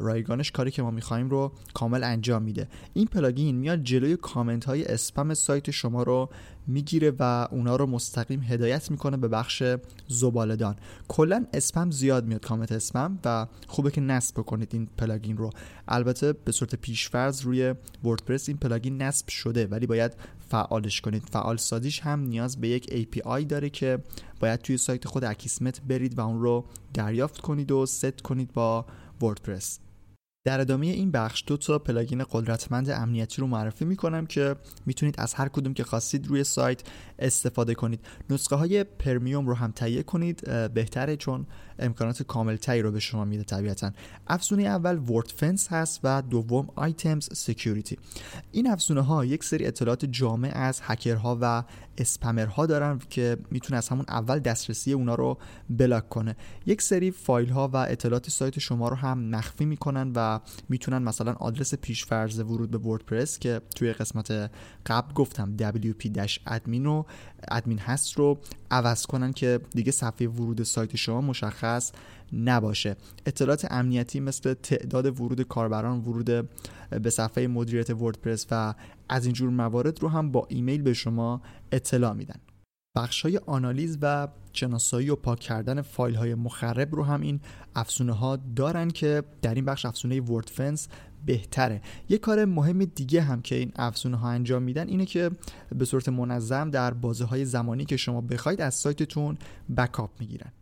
رایگانش 0.00 0.50
کاری 0.50 0.70
که 0.70 0.82
ما 0.82 0.90
می‌خوایم 0.90 1.30
رو 1.30 1.52
کامل 1.74 2.04
انجام 2.04 2.42
میده. 2.42 2.68
این 2.94 3.06
plugin 3.06 3.56
میاد 3.56 3.82
جلوی 3.82 4.16
کامنت 4.16 4.64
های 4.64 4.84
اسپم 4.84 5.34
سایت 5.34 5.70
شما 5.70 6.02
رو 6.02 6.30
می‌گیره 6.66 7.12
و 7.18 7.48
اونا 7.50 7.76
رو 7.76 7.86
مستقیم 7.86 8.42
هدایت 8.42 8.90
می‌کنه 8.90 9.16
به 9.16 9.28
بخش 9.28 9.62
زبالدان 10.08 10.76
کلا 11.08 11.46
اسپم 11.52 11.90
زیاد 11.90 12.26
میاد 12.26 12.46
کامنت 12.46 12.72
اسپم 12.72 13.18
و 13.24 13.46
خوبه 13.66 13.90
که 13.90 14.00
نصب 14.00 14.36
کنید 14.42 14.68
این 14.72 14.88
plugin 14.98 15.36
رو. 15.36 15.50
البته 15.88 16.32
به 16.32 16.52
صورت 16.52 16.74
پیشفرض 16.74 17.40
روی 17.40 17.74
وردپرس 18.04 18.48
این 18.48 18.58
plugin 18.58 19.02
نصب 19.02 19.28
شده 19.28 19.66
ولی 19.66 19.86
باید 19.86 20.12
فعالش 20.48 21.00
کنید. 21.00 21.22
فعال 21.32 21.56
سازیش 21.56 22.00
هم 22.00 22.20
نیاز 22.20 22.60
به 22.60 22.68
یک 22.68 22.84
API 22.90 23.44
داره 23.44 23.70
که 23.70 23.98
باید 24.40 24.60
توی 24.60 24.76
سایت 24.76 25.08
خود 25.08 25.24
Akismet 25.24 25.80
برید 25.80 26.18
و 26.18 26.20
اون 26.20 26.42
رو 26.42 26.64
دریافت 26.94 27.40
کنید 27.40 27.72
و 27.72 27.86
ست 27.86 28.20
کنید 28.20 28.52
با 28.52 28.86
وردپرس. 29.22 29.78
در 30.46 30.60
ادامه 30.60 30.86
این 30.86 31.10
بخش 31.10 31.44
دو 31.46 31.56
تا 31.56 31.78
plugin 31.78 32.24
قدرتمند 32.30 32.90
امنیتی 32.90 33.40
رو 33.40 33.46
معرفی 33.46 33.84
می‌کنم 33.84 34.26
که 34.26 34.56
می‌تونید 34.86 35.14
از 35.18 35.34
هر 35.34 35.48
کدوم 35.48 35.74
که 35.74 35.84
خواستید 35.84 36.26
روی 36.26 36.44
سایت 36.44 36.82
استفاده 37.18 37.74
کنید. 37.74 38.00
نسخه 38.30 38.56
های 38.56 38.84
premium 38.84 39.46
رو 39.46 39.54
هم 39.54 39.70
تهیه 39.70 40.02
کنید 40.02 40.44
بهتره 40.74 41.16
چون 41.16 41.46
امکانات 41.78 42.22
کامل 42.22 42.56
تری 42.56 42.82
رو 42.82 42.92
به 42.92 43.00
شما 43.00 43.24
میده 43.24 43.44
طبیعتا. 43.44 43.90
افزونه 44.26 44.62
اول 44.62 44.98
Wordfence 44.98 45.68
هست 45.68 46.00
و 46.04 46.22
دوم 46.22 46.68
iThemes 46.74 47.28
Security. 47.32 47.98
این 48.52 48.70
افزونه 48.70 49.00
ها 49.00 49.24
یک 49.24 49.44
سری 49.44 49.66
اطلاعات 49.66 50.04
جامع 50.04 50.50
از 50.54 50.80
هکرها 50.82 51.38
و 51.40 51.64
اسپمرها 51.98 52.66
دارن 52.66 52.98
که 53.10 53.36
می‌تونه 53.50 53.76
از 53.78 53.88
همون 53.88 54.04
اول 54.08 54.38
دسترسی 54.38 54.92
اونا 54.92 55.14
رو 55.14 55.38
block 55.70 56.08
کنه. 56.08 56.36
یک 56.66 56.82
سری 56.82 57.10
فایل 57.10 57.48
ها 57.48 57.68
و 57.68 57.76
اطلاعات 57.76 58.30
سایت 58.30 58.58
شما 58.58 58.88
رو 58.88 58.96
هم 58.96 59.18
مخفی 59.18 59.64
می‌کنن 59.64 60.12
و 60.16 60.40
می‌تونن 60.68 61.02
مثلا 61.02 61.32
آدرس 61.32 61.74
پیشفرض 61.74 62.38
ورود 62.38 62.70
به 62.70 62.78
وردپرس 62.78 63.38
که 63.38 63.60
توی 63.76 63.92
قسمت 63.92 64.50
قبل 64.86 65.12
گفتم 65.14 65.56
wp-admin 65.58 66.84
رو 66.84 67.06
ادمین 67.48 67.78
هست 67.78 68.12
رو 68.12 68.38
عوض 68.70 69.06
کنن 69.06 69.32
که 69.32 69.60
دیگه 69.74 69.92
صفحه 69.92 70.28
ورود 70.28 70.62
سایت 70.62 70.96
شما 70.96 71.20
مشخص 71.20 71.92
نباشه. 72.32 72.96
اطلاعات 73.26 73.66
امنیتی 73.70 74.20
مثل 74.20 74.54
تعداد 74.54 75.20
ورود 75.20 75.42
کاربران 75.42 75.98
ورود 76.00 76.48
به 76.90 77.10
صفحه 77.10 77.46
مدیریت 77.46 77.90
وردپرس 77.90 78.46
و 78.50 78.74
از 79.08 79.24
اینجور 79.24 79.50
موارد 79.50 80.02
رو 80.02 80.08
هم 80.08 80.32
با 80.32 80.46
ایمیل 80.48 80.82
به 80.82 80.92
شما 80.92 81.42
اطلاع 81.72 82.12
میدن. 82.12 82.40
بخش 82.96 83.22
های 83.22 83.40
آنالیز 83.46 83.98
و 84.02 84.28
شناسایی 84.52 85.10
و 85.10 85.16
پاک 85.16 85.40
کردن 85.40 85.82
فایل 85.82 86.14
های 86.14 86.34
مخرب 86.34 86.94
رو 86.94 87.04
هم 87.04 87.20
این 87.20 87.40
افزونه 87.74 88.12
ها 88.12 88.36
دارن 88.36 88.90
که 88.90 89.22
در 89.42 89.54
این 89.54 89.64
بخش 89.64 89.84
افزونه 89.84 90.20
Wordfence 90.20 90.88
بهتره. 91.26 91.80
یه 92.08 92.18
کار 92.18 92.44
مهم 92.44 92.84
دیگه 92.84 93.22
هم 93.22 93.42
که 93.42 93.54
این 93.54 93.72
افزونه 93.76 94.16
ها 94.16 94.28
انجام 94.28 94.62
میدن 94.62 94.88
اینه 94.88 95.06
که 95.06 95.30
به 95.76 95.84
صورت 95.84 96.08
منظم 96.08 96.70
در 96.70 96.94
بازه 96.94 97.24
های 97.24 97.44
زمانی 97.44 97.84
که 97.84 97.96
شما 97.96 98.20
بخواید 98.20 98.60
از 98.60 98.74
سایتتون 98.74 99.38
بکاپ 99.76 100.10
می‌گیرن. 100.20 100.52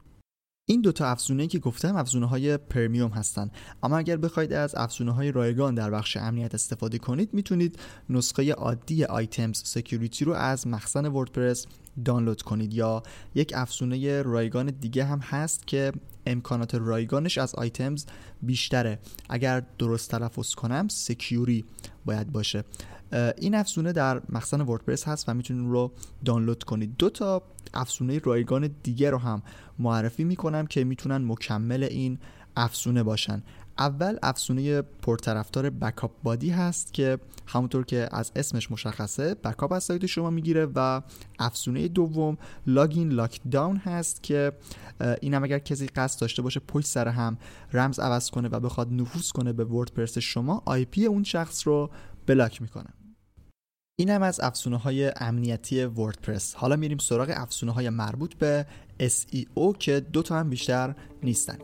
این 0.67 0.81
دوتا 0.81 1.07
افزونه 1.07 1.47
که 1.47 1.59
گفتم 1.59 1.97
افزونه 1.97 2.27
های 2.27 2.57
premium 2.57 3.11
هستن. 3.11 3.51
اما 3.83 3.99
اگر 3.99 4.17
بخواید 4.17 4.53
از 4.53 4.75
افزونه 4.75 5.13
های 5.13 5.33
رایگان 5.33 5.75
در 5.75 5.91
بخش 5.91 6.17
امنیت 6.17 6.55
استفاده 6.55 6.99
کنید 6.99 7.35
می‌تونید 7.35 7.79
نسخه 8.11 8.53
عادی 8.53 9.05
iThemes 9.05 9.63
Security 9.65 10.25
رو 10.25 10.33
از 10.33 10.67
مخزن 10.67 11.07
وردپرس 11.07 11.67
دانلود 12.05 12.43
کنید 12.43 12.75
یا 12.75 13.03
یک 13.35 13.53
افزونه 13.57 14.23
رایگان 14.23 14.67
دیگه 14.67 15.05
هم 15.05 15.19
هست 15.19 15.67
که 15.67 15.93
امکانات 16.27 16.75
رایگانش 16.75 17.39
از 17.39 17.55
آیتمز 17.55 18.05
بیشتره. 18.43 18.99
اگر 19.29 19.63
درست 19.79 20.11
تلفظ 20.11 20.55
کنم 20.55 20.89
سکیوری 20.89 21.65
باید 22.05 22.33
باشه. 22.33 22.65
این 23.39 23.55
افزونه 23.55 23.93
در 23.93 24.23
مخزن 24.29 24.61
وردپرس 24.61 25.09
هست 25.09 25.29
و 25.29 25.35
می‌تونید 25.35 25.71
رو 25.71 25.93
دانلود 26.25 26.63
کنید. 26.63 26.97
دو 26.99 27.11
تا 27.11 27.43
افزونه 27.75 28.19
رایگان 28.19 28.71
دیگه 28.83 29.11
رو 29.11 29.19
هم 29.19 29.43
معرفی 29.79 30.25
می‌کنم 30.25 30.67
که 30.67 30.85
می‌تونن 30.85 31.25
مکمل 31.25 31.83
این 31.83 32.19
افزونه 32.57 33.03
باشن. 33.03 33.43
اول 33.79 34.19
افزونه 34.23 34.83
پرطرفدار 34.83 35.71
بکاپ 35.71 36.11
بادی 36.23 36.51
هست 36.51 36.95
که 36.95 37.19
همونطور 37.47 37.85
که 37.85 38.09
از 38.13 38.33
اسمش 38.37 38.71
مشخصه 38.71 39.35
بکاپ 39.35 39.73
از 39.73 39.85
سایت 39.85 40.07
شما 40.07 40.31
می‌گیره 40.31 40.67
و 40.75 41.03
افزونه 41.39 41.89
دوم 41.89 42.39
Login 42.67 43.09
LockDown 43.09 43.77
هست 43.77 44.23
که 44.23 44.53
این 45.21 45.35
هم 45.35 45.45
اگر 45.45 45.59
کسی 45.59 45.87
قصد 45.87 46.21
داشته 46.21 46.43
باشه 46.43 46.61
پشت 46.61 46.87
سر 46.87 47.09
هم 47.09 47.39
رمز 47.73 47.99
عوض 47.99 48.31
کنه 48.31 48.49
و 48.49 48.61
بخواد 48.61 48.93
نفوذ 48.93 49.31
کنه 49.31 49.53
به 49.53 49.65
وردپرس 49.65 50.19
شما 50.19 50.63
IP 50.67 51.07
اون 51.07 51.23
شخص 51.23 51.67
رو 51.67 51.91
block 52.27 52.63
می‌کنه. 52.63 52.89
این 53.99 54.11
هم 54.11 54.23
از 54.23 54.41
افزونه 54.41 54.77
های 54.77 55.13
امنیتی 55.17 55.85
وردپرس. 55.85 56.55
حالا 56.55 56.77
میریم 56.77 56.99
سراغ 56.99 57.33
افزونه 57.35 57.73
های 57.73 57.91
مربوط 57.91 58.35
به 58.35 58.67
SEO 59.01 59.79
که 59.79 60.01
دو 60.01 60.23
تا 60.23 60.39
هم 60.39 60.51
بیشتر 60.51 60.95
نیستن. 61.23 61.59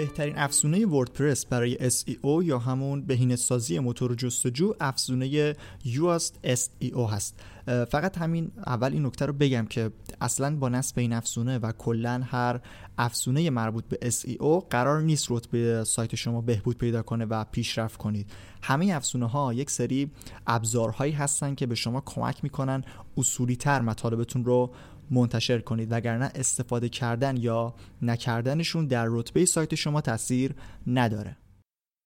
بهترین 0.00 0.38
افزونه 0.38 0.86
وردپرس 0.86 1.46
برای 1.46 1.90
SEO 1.90 2.44
یا 2.44 2.58
همون 2.58 3.02
بهینه 3.02 3.36
سازی 3.36 3.78
موتور 3.78 4.14
جستجو 4.14 4.74
افزونه 4.80 5.54
یواست 5.84 6.38
SEO 6.44 7.12
هست. 7.12 7.40
فقط 7.66 8.18
همین 8.18 8.50
اول 8.66 8.92
این 8.92 9.06
نکته 9.06 9.26
رو 9.26 9.32
بگم 9.32 9.66
که 9.66 9.90
اصلا 10.20 10.56
با 10.56 10.68
نصب 10.68 10.98
این 10.98 11.12
افزونه 11.12 11.58
و 11.58 11.72
کلا 11.72 12.22
هر 12.24 12.60
افزونه 12.98 13.50
مربوط 13.50 13.84
به 13.84 14.10
SEO 14.10 14.64
قرار 14.70 15.02
نیست 15.02 15.26
رتبه 15.30 15.84
سایت 15.84 16.14
شما 16.14 16.40
بهبود 16.40 16.78
پیدا 16.78 17.02
کنه 17.02 17.24
و 17.24 17.44
پیشرفت 17.44 17.96
کنید. 17.96 18.30
همه 18.62 18.92
افزونه 18.92 19.26
ها 19.26 19.54
یک 19.54 19.70
سری 19.70 20.10
ابزارهایی 20.46 21.12
هستن 21.12 21.54
که 21.54 21.66
به 21.66 21.74
شما 21.74 22.00
کمک 22.00 22.44
می‌کنن 22.44 22.84
اصولی 23.16 23.56
تر 23.56 23.80
مطالبتون 23.80 24.44
رو 24.44 24.70
منتشر 25.10 25.58
کنید 25.58 25.88
وگرنه 25.92 26.30
استفاده 26.34 26.88
کردن 26.88 27.36
یا 27.36 27.74
نکردنشون 28.02 28.86
در 28.86 29.06
رتبه 29.08 29.44
سایت 29.44 29.74
شما 29.74 30.00
تاثیر 30.00 30.54
نداره. 30.86 31.36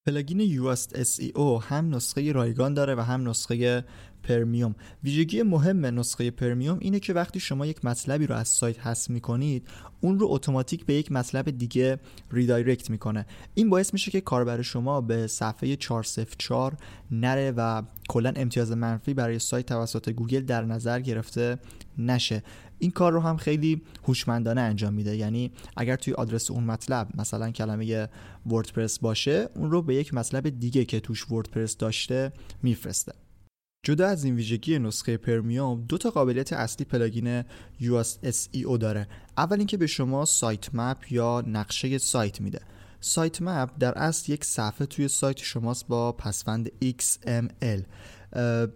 plugin 0.06 0.40
Yoast 0.40 1.02
SEO 1.02 1.64
هم 1.68 1.94
نسخه 1.94 2.32
رایگان 2.32 2.74
داره 2.74 2.94
و 2.94 3.00
هم 3.00 3.28
نسخه 3.28 3.84
premium. 4.24 4.74
ویژگی 5.04 5.42
مهم 5.42 5.86
نسخه 5.86 6.30
premium 6.30 6.78
اینه 6.80 7.00
که 7.00 7.12
وقتی 7.12 7.40
شما 7.40 7.66
یک 7.66 7.84
مطلبی 7.84 8.26
رو 8.26 8.34
از 8.34 8.48
سایت 8.48 8.86
حذف 8.86 9.10
می‌کنید 9.10 9.68
اون 10.00 10.18
رو 10.18 10.26
اتوماتیک 10.30 10.86
به 10.86 10.94
یک 10.94 11.12
مطلب 11.12 11.50
دیگه 11.50 11.98
redirect 12.32 12.90
می‌کنه. 12.90 13.26
این 13.54 13.70
باعث 13.70 13.92
میشه 13.92 14.10
که 14.10 14.20
کاربر 14.20 14.62
شما 14.62 15.00
به 15.00 15.26
صفحه 15.26 15.76
404 15.76 16.76
نره 17.10 17.52
و 17.56 17.82
کلا 18.08 18.32
امتیاز 18.36 18.72
منفی 18.72 19.14
برای 19.14 19.38
سایت 19.38 19.66
توسط 19.66 20.10
گوگل 20.10 20.40
در 20.40 20.64
نظر 20.64 21.00
گرفته 21.00 21.58
نشه. 21.98 22.42
این 22.78 22.90
کار 22.90 23.12
رو 23.12 23.20
هم 23.20 23.36
خیلی 23.36 23.82
هوشمندانه 24.04 24.60
انجام 24.60 24.94
میده. 24.94 25.16
یعنی 25.16 25.52
اگر 25.76 25.96
توی 25.96 26.14
آدرس 26.14 26.50
اون 26.50 26.64
مطلب 26.64 27.08
مثلا 27.14 27.50
کلمه 27.50 28.08
وردپرس 28.46 28.98
باشه 28.98 29.48
اون 29.54 29.70
رو 29.70 29.82
به 29.82 29.94
یک 29.94 30.14
مطلب 30.14 30.48
دیگه 30.48 30.84
که 30.84 31.00
توش 31.00 31.30
وردپرس 31.30 31.76
داشته 31.76 32.32
میفرسته. 32.62 33.23
جدا 33.84 34.08
از 34.08 34.24
این 34.24 34.36
ویژگی 34.36 34.78
نسخه 34.78 35.16
premium 35.16 35.84
دو 35.88 35.98
تا 35.98 36.10
قابلیت 36.10 36.52
اصلی 36.52 36.84
پلاگین 36.84 37.44
Yoast 37.80 38.18
SEO 38.22 38.78
داره. 38.78 39.08
اول 39.38 39.58
اینکه 39.58 39.76
به 39.76 39.86
شما 39.86 40.24
sitemap 40.24 41.12
یا 41.12 41.44
نقشه 41.46 41.98
سایت 41.98 42.40
میده. 42.40 42.60
sitemap 43.00 43.70
در 43.78 43.98
اصل 43.98 44.32
یک 44.32 44.44
صفحه 44.44 44.86
توی 44.86 45.08
سایت 45.08 45.38
شماست 45.38 45.86
با 45.86 46.12
پسوند 46.12 46.70
XML 46.84 47.82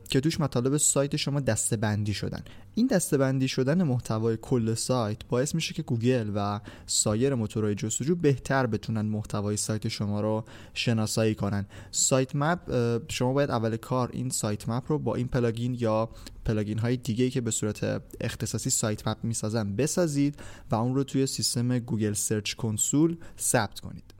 که 0.08 0.20
توش 0.22 0.40
مطالب 0.40 0.76
سایت 0.76 1.16
شما 1.16 1.40
دسته 1.40 1.76
بندی 1.76 2.14
شدن. 2.14 2.42
این 2.78 2.86
دسته 2.86 3.18
بندی 3.18 3.48
شدن 3.48 3.82
محتوای 3.82 4.38
کل 4.42 4.74
سایت 4.74 5.24
باعث 5.28 5.54
میشه 5.54 5.74
که 5.74 5.82
گوگل 5.82 6.30
و 6.34 6.60
سایر 6.86 7.34
موتورهای 7.34 7.74
جستجو 7.74 8.14
بهتر 8.14 8.66
بتونن 8.66 9.00
محتوای 9.00 9.56
سایت 9.56 9.88
شما 9.88 10.20
رو 10.20 10.44
شناسایی 10.74 11.34
کنن. 11.34 11.66
sitemap 11.90 12.58
شما 13.12 13.32
باید 13.32 13.50
اول 13.50 13.76
کار 13.76 14.10
این 14.12 14.30
sitemap 14.30 14.84
رو 14.88 14.98
با 14.98 15.14
این 15.14 15.28
پلاگین 15.28 15.76
یا 15.80 16.08
پلاگین 16.44 16.78
های 16.78 16.96
دیگه 16.96 17.30
که 17.30 17.40
به 17.40 17.50
صورت 17.50 18.02
اختصاصی 18.20 18.70
sitemap 18.70 19.18
می‌سازن 19.22 19.76
بسازید 19.76 20.40
و 20.70 20.74
اون 20.74 20.94
رو 20.94 21.04
توی 21.04 21.26
سیستم 21.26 21.78
Google 21.78 22.12
Search 22.12 22.54
Console 22.54 23.16
ثبت 23.38 23.80
کنید. 23.80 24.14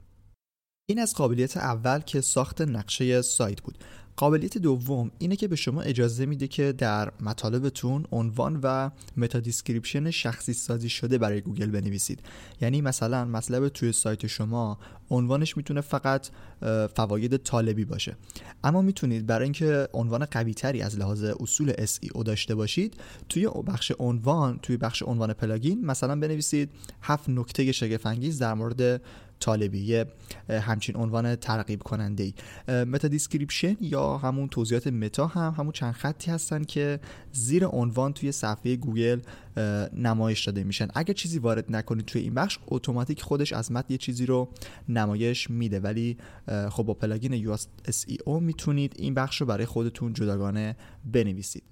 این 0.89 0.99
از 0.99 1.13
قابلیت 1.13 1.57
اول 1.57 1.99
که 1.99 2.21
ساخت 2.21 2.61
نقشه 2.61 3.21
سایت 3.21 3.61
بود. 3.61 3.77
قابلیت 4.19 4.57
دوم 4.57 5.11
اینه 5.19 5.35
که 5.35 5.47
به 5.47 5.55
شما 5.55 5.81
اجازه 5.81 6.25
میده 6.25 6.47
که 6.47 6.71
در 6.71 7.11
مطالبتون 7.21 8.05
عنوان 8.11 8.59
و 8.63 8.89
meta 9.17 9.39
description 9.39 10.11
شخصی 10.11 10.53
سازی 10.53 10.89
شده 10.89 11.17
برای 11.17 11.41
گوگل 11.41 11.65
بنویسید. 11.65 12.19
یعنی 12.61 12.81
مثلا 12.81 13.25
مطلب 13.25 13.69
توی 13.69 13.91
سایت 13.91 14.27
شما 14.27 14.79
عنوانش 15.09 15.57
می‌تونه 15.57 15.81
فقط 15.81 16.27
فواید 16.95 17.37
طالبی 17.37 17.85
باشه. 17.85 18.17
اما 18.63 18.81
می‌تونید 18.81 19.25
برای 19.25 19.43
اینکه 19.43 19.87
عنوان 19.93 20.25
قوی 20.25 20.53
تری 20.53 20.81
از 20.81 20.97
لحاظ 20.97 21.23
اصول 21.23 21.73
SEO 21.73 22.23
داشته 22.23 22.55
باشید 22.55 22.93
توی 23.29 23.49
بخش 23.67 23.91
عنوان 23.99 24.59
توی 24.61 24.77
بخش 24.77 25.03
عنوان 25.03 25.33
پلاگین 25.33 25.85
مثلا 25.85 26.15
بنویسید 26.15 26.69
هفت 27.01 27.29
نکته 27.29 27.71
شگفت 27.71 28.07
در 28.39 28.53
مورد 28.53 29.01
طالبی 29.39 30.05
همچین 30.49 30.95
عنوان 30.95 31.35
ترغیب 31.35 31.83
کننده 31.83 32.23
ای 32.23 32.33
meta 32.85 33.07
description 33.07 33.77
یا 33.81 34.17
همون 34.17 34.47
توضیحات 34.47 34.87
متا 34.87 35.27
هم 35.27 35.55
همون 35.57 35.71
چند 35.71 35.93
خطی 35.93 36.31
هستن 36.31 36.63
که 36.63 36.99
زیر 37.31 37.65
عنوان 37.65 38.13
توی 38.13 38.31
صفحه 38.31 38.75
گوگل 38.75 39.19
نمایش 39.93 40.45
داده 40.45 40.63
میشن. 40.63 40.87
اگر 40.95 41.13
چیزی 41.13 41.39
وارد 41.39 41.65
نکنید 41.69 42.05
توی 42.05 42.21
این 42.21 42.33
بخش 42.33 42.59
اتوماتیک 42.67 43.21
خودش 43.21 43.53
از 43.53 43.71
متن 43.71 43.87
یه 43.89 43.97
چیزی 43.97 44.25
رو 44.25 44.49
نمایش 44.89 45.49
میده. 45.49 45.79
ولی 45.79 46.17
خب 46.69 46.83
با 46.83 46.93
پلاگین 46.93 47.33
یو 47.33 47.57
SEO 47.57 48.41
می‌تونید 48.41 48.93
این 48.95 49.13
بخش 49.13 49.41
رو 49.41 49.47
برای 49.47 49.65
خودتون 49.65 50.13
جداگانه 50.13 50.75
بنویسید. 51.13 51.63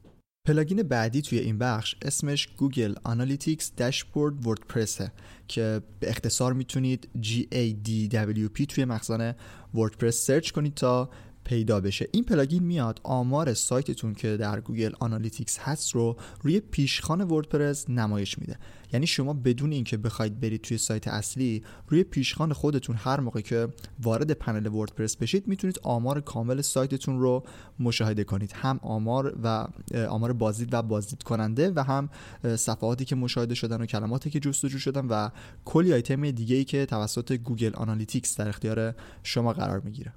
پلاگین 0.47 0.83
بعدی 0.83 1.21
توی 1.21 1.39
این 1.39 1.57
بخش 1.57 1.95
اسمش 2.01 2.47
Google 2.57 2.95
Analytics 3.03 3.71
Dashboard 3.77 4.47
وردپرسه 4.47 5.11
که 5.47 5.81
به 5.99 6.09
اختصار 6.09 6.53
می‌تونید 6.53 7.09
GADWP 7.21 8.65
توی 8.69 8.85
مخزن 8.85 9.35
وردپرس 9.73 10.25
search 10.25 10.51
کنید 10.51 10.73
تا 10.73 11.09
پیدا 11.47 11.81
بشه. 11.81 12.07
این 12.11 12.23
پلاگین 12.23 12.63
میاد 12.63 12.99
آمار 13.03 13.53
سایتتون 13.53 14.13
که 14.13 14.37
در 14.37 14.59
Google 14.61 14.91
Analytics 14.99 15.59
هست 15.59 15.91
رو 15.91 16.17
روی 16.41 16.59
پیشخان 16.59 17.21
وردپرس 17.21 17.89
نمایش 17.89 18.39
میده. 18.39 18.59
یعنی 18.93 19.07
شما 19.07 19.33
بدون 19.33 19.71
اینکه 19.71 19.97
بخواید 19.97 20.39
برید 20.39 20.61
توی 20.61 20.77
سایت 20.77 21.07
اصلی 21.07 21.63
روی 21.87 22.03
پیشخان 22.03 22.53
خودتون 22.53 22.95
هر 22.95 23.19
موقع 23.19 23.41
که 23.41 23.67
وارد 23.99 24.31
پنل 24.31 24.67
وردپرس 24.67 25.17
بشید 25.17 25.47
می‌تونید 25.47 25.79
آمار 25.83 26.21
کامل 26.21 26.61
سایتتون 26.61 27.19
رو 27.19 27.43
مشاهده 27.79 28.23
کنید. 28.23 28.51
هم 28.55 28.79
آمار 28.83 29.35
و 29.43 29.67
آمار 30.09 30.33
بازدید 30.33 30.73
و 30.73 30.81
بازدید 30.81 31.23
کننده 31.23 31.71
و 31.75 31.83
هم 31.83 32.09
صفحاتی 32.55 33.05
که 33.05 33.15
مشاهده 33.15 33.55
شدن 33.55 33.81
و 33.81 33.85
کلماتی 33.85 34.29
که 34.29 34.39
جستجو 34.39 34.79
شدن 34.79 35.05
و 35.05 35.29
کلی 35.65 35.93
آیتم 35.93 36.31
دیگه 36.31 36.55
ای 36.55 36.63
که 36.63 36.85
توسط 36.85 37.33
Google 37.33 37.75
Analytics 37.75 38.37
در 38.37 38.49
اختیار 38.49 38.95
شما 39.23 39.53
قرار 39.53 39.79
می‌گیره. 39.79 40.13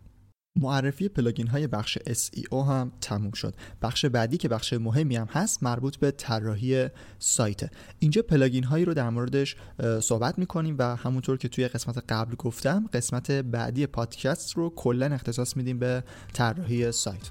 معرفی 0.57 1.09
پلاگین 1.09 1.47
های 1.47 1.67
بخش 1.67 1.99
SEO 1.99 2.55
هم 2.55 2.93
تموم 3.01 3.33
شد. 3.33 3.55
بخش 3.83 4.05
بعدی 4.05 4.37
که 4.37 4.49
بخش 4.49 4.73
مهمی 4.73 5.17
هم 5.17 5.29
هست 5.31 5.63
مربوط 5.63 5.97
به 5.97 6.11
طراحی 6.11 6.89
سایت. 7.19 7.71
اینجا 7.99 8.23
پلاگین 8.23 8.65
هایی 8.65 8.85
رو 8.85 8.95
در 8.95 9.11
موردش 9.11 9.57
صحبت 10.01 10.39
می‌کنیم 10.39 10.77
و 10.79 10.97
همونطور 10.97 11.39
که 11.39 11.49
توی 11.49 11.69
قسمت 11.69 12.05
قبل 12.09 12.35
گفتم 12.35 12.87
قسمت 12.93 13.31
بعدی 13.31 13.87
پادکست 13.87 14.53
رو 14.53 14.71
کلا 14.71 15.07
اختصاص 15.07 15.57
میدیم 15.57 15.79
به 15.79 16.05
طراحی 16.33 16.93
سایت. 16.93 17.31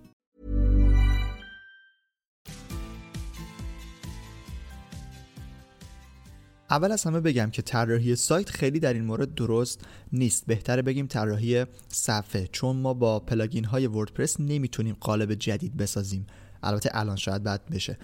اول 6.71 6.91
از 6.91 7.03
همه 7.03 7.19
بگم 7.19 7.49
که 7.49 7.61
طراحی 7.61 8.15
سایت 8.15 8.49
خیلی 8.49 8.79
در 8.79 8.93
این 8.93 9.03
مورد 9.05 9.33
درست 9.33 9.81
نیست. 10.13 10.45
بهتره 10.47 10.81
بگیم 10.81 11.07
طراحی 11.07 11.65
صفحه 11.87 12.47
چون 12.51 12.75
ما 12.75 12.93
با 12.93 13.19
پلاگین 13.19 13.63
های 13.65 13.87
وردپرس 13.87 14.39
نمی‌تونیم 14.39 14.97
قالب 14.99 15.33
جدید 15.33 15.77
بسازیم. 15.77 16.27
البته 16.63 16.89
الان 16.93 17.15
شاید 17.15 17.43
بد 17.43 17.61
بشه. 17.71 17.97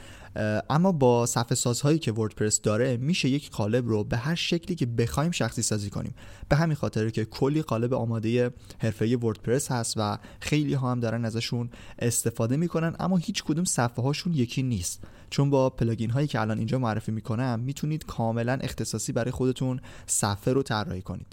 اما 0.70 0.92
با 0.92 1.26
صفحه 1.26 1.56
سازهایی 1.56 2.00
که 2.00 2.12
وردپرس 2.12 2.62
داره 2.62 2.98
میشه 2.98 3.30
یک 3.30 3.52
قالب 3.52 3.88
رو 3.88 4.04
به 4.04 4.18
هر 4.18 4.36
شکلی 4.36 4.76
که 4.76 4.86
بخوایم 4.86 5.32
شخصی 5.32 5.62
سازی 5.62 5.90
کنیم. 5.90 6.16
به 6.50 6.56
همین 6.56 6.76
خاطر 6.76 7.10
که 7.10 7.26
کلی 7.26 7.62
قالب 7.62 7.94
آماده 7.94 8.52
حرفه‌ای 8.80 9.16
وردپرس 9.16 9.72
هست 9.72 9.94
و 9.98 10.18
خیلی 10.40 10.74
ها 10.74 10.92
هم 10.92 11.00
دارن 11.00 11.26
ازشون 11.26 11.70
استفاده 12.00 12.58
می‌کنن 12.58 12.96
اما 13.00 13.18
هیچ 13.18 13.44
کدوم 13.44 13.66
صفحه 13.66 14.04
هاشون 14.04 14.34
یکی 14.34 14.64
نیست. 14.64 15.04
چون 15.30 15.50
با 15.50 15.70
پلاگین 15.70 16.10
هایی 16.10 16.28
که 16.28 16.42
الان 16.42 16.58
اینجا 16.58 16.80
معرفی 16.80 17.12
می‌کنم 17.12 17.60
می‌تونید 17.60 18.06
کاملا 18.06 18.60
اختصاصی 18.62 19.12
برای 19.12 19.32
خودتون 19.32 19.80
صفحه 20.08 20.54
رو 20.54 20.64
طراحی 20.64 21.02
کنید. 21.02 21.28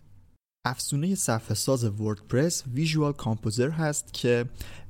افزونه 0.66 1.14
صفحه 1.14 1.54
ساز 1.54 1.84
وردپرس 1.84 2.64
Visual 2.74 3.12
Composer 3.12 3.70
هست 3.70 4.12
که 4.12 4.44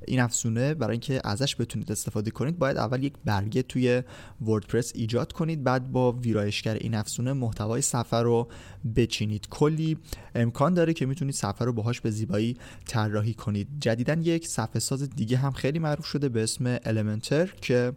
این 0.07 0.19
افزونه 0.19 0.73
برای 0.73 0.91
اینکه 0.91 1.21
ازش 1.23 1.55
بتونید 1.55 1.91
استفاده 1.91 2.31
کنید 2.31 2.59
باید 2.59 2.77
اول 2.77 3.03
یک 3.03 3.13
برگه 3.25 3.61
توی 3.61 4.03
وردپرس 4.41 4.91
ایجاد 4.95 5.31
کنید 5.31 5.63
بعد 5.63 5.91
با 5.91 6.11
ویرایشگر 6.11 6.73
این 6.73 6.95
افزونه 6.95 7.33
محتوای 7.33 7.81
صفحه 7.81 8.19
رو 8.19 8.47
بچینید. 8.95 9.47
کلی 9.49 9.97
امکان 10.35 10.73
داره 10.73 10.93
که 10.93 11.05
می‌تونید 11.05 11.35
صفحه 11.35 11.65
رو 11.65 11.73
باهاش 11.73 12.01
به 12.01 12.11
زیبایی 12.11 12.57
طراحی 12.85 13.33
کنید. 13.33 13.67
جدیدا 13.79 14.13
یک 14.13 14.47
صفحه 14.47 14.79
ساز 14.79 15.09
دیگه 15.09 15.37
هم 15.37 15.51
خیلی 15.51 15.79
معروف 15.79 16.05
شده 16.05 16.29
به 16.29 16.43
اسم 16.43 16.77
Elementor 16.83 17.53
که 17.61 17.93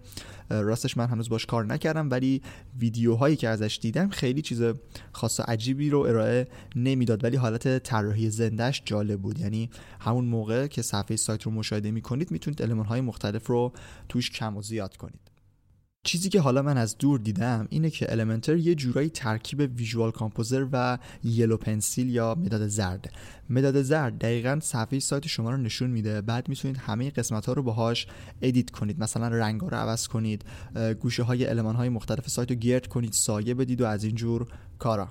راستش 0.51 0.97
من 0.97 1.07
هنوز 1.07 1.29
باش 1.29 1.47
کار 1.47 1.67
نکردم 1.67 2.11
ولی 2.11 2.43
ویدیوهایی 2.79 3.37
که 3.37 3.49
ازش 3.49 3.79
دیدم 3.83 4.09
خیلی 4.09 4.43
چیز 4.43 4.63
خاص 5.13 5.41
و 5.41 5.43
عجیبی 5.43 5.91
رو 5.91 5.99
ارائه 5.99 6.49
نمی‌داد. 6.77 7.25
ولی 7.25 7.37
حالت 7.37 7.68
طراحی 7.85 8.31
زندهش 8.31 8.83
جالب 8.85 9.21
بود. 9.21 9.39
یعنی 9.39 9.71
همون 10.01 10.25
موقع 10.25 10.67
که 10.67 10.83
صفحه 10.83 11.17
سایت 11.17 11.43
رو 11.43 11.53
مشاهده 11.53 11.91
می‌کنید 11.91 12.31
می‌تونید 12.31 12.63
علمان 12.63 12.87
های 12.87 13.01
مختلف 13.01 13.47
رو 13.47 13.73
توش 14.09 14.31
کم 14.31 14.57
و 14.57 14.63
زیاد 14.63 14.97
کنید. 14.97 15.21
چیزی 16.05 16.29
که 16.29 16.41
حالا 16.41 16.63
من 16.63 16.77
از 16.77 16.99
دور 16.99 17.19
دیدم 17.19 17.67
اینه 17.71 17.91
که 17.91 18.13
المنتر 18.13 18.57
یه 18.57 18.75
جورایی 18.75 19.11
ترکیب 19.11 19.61
ویژوال 19.77 20.11
کامپوزر 20.11 20.67
و 20.73 20.99
یلو 21.25 21.57
پنسیل 21.57 22.09
یا 22.09 22.35
مداد 22.35 22.69
زرد. 22.69 23.13
مداد 23.51 23.83
زرد 23.83 24.19
دقیقا 24.19 24.59
صفحه 24.63 24.99
سایت 24.99 25.27
شما 25.27 25.51
رو 25.51 25.57
نشون 25.57 25.91
میده. 25.91 26.21
بعد 26.21 26.49
می‌تونید 26.49 26.77
همه 26.77 27.11
قسمت 27.11 27.47
ها 27.47 27.53
رو 27.53 27.63
باهاش 27.63 28.07
edit 28.43 28.71
کنید. 28.71 29.01
مثلا 29.01 29.29
رنگ 29.29 29.61
رو 29.61 29.77
عوض 29.77 30.09
کنید. 30.09 30.45
گوشه 31.01 31.23
های 31.23 31.45
های 31.45 31.89
مختلف 31.89 32.29
سایت 32.29 32.51
رو 32.51 32.57
گرد 32.57 32.87
کنید. 32.87 33.13
سایه 33.13 33.55
بدید 33.55 33.81
و 33.81 33.87
از 33.87 34.05
اینجور 34.05 34.47
کارا. 34.79 35.09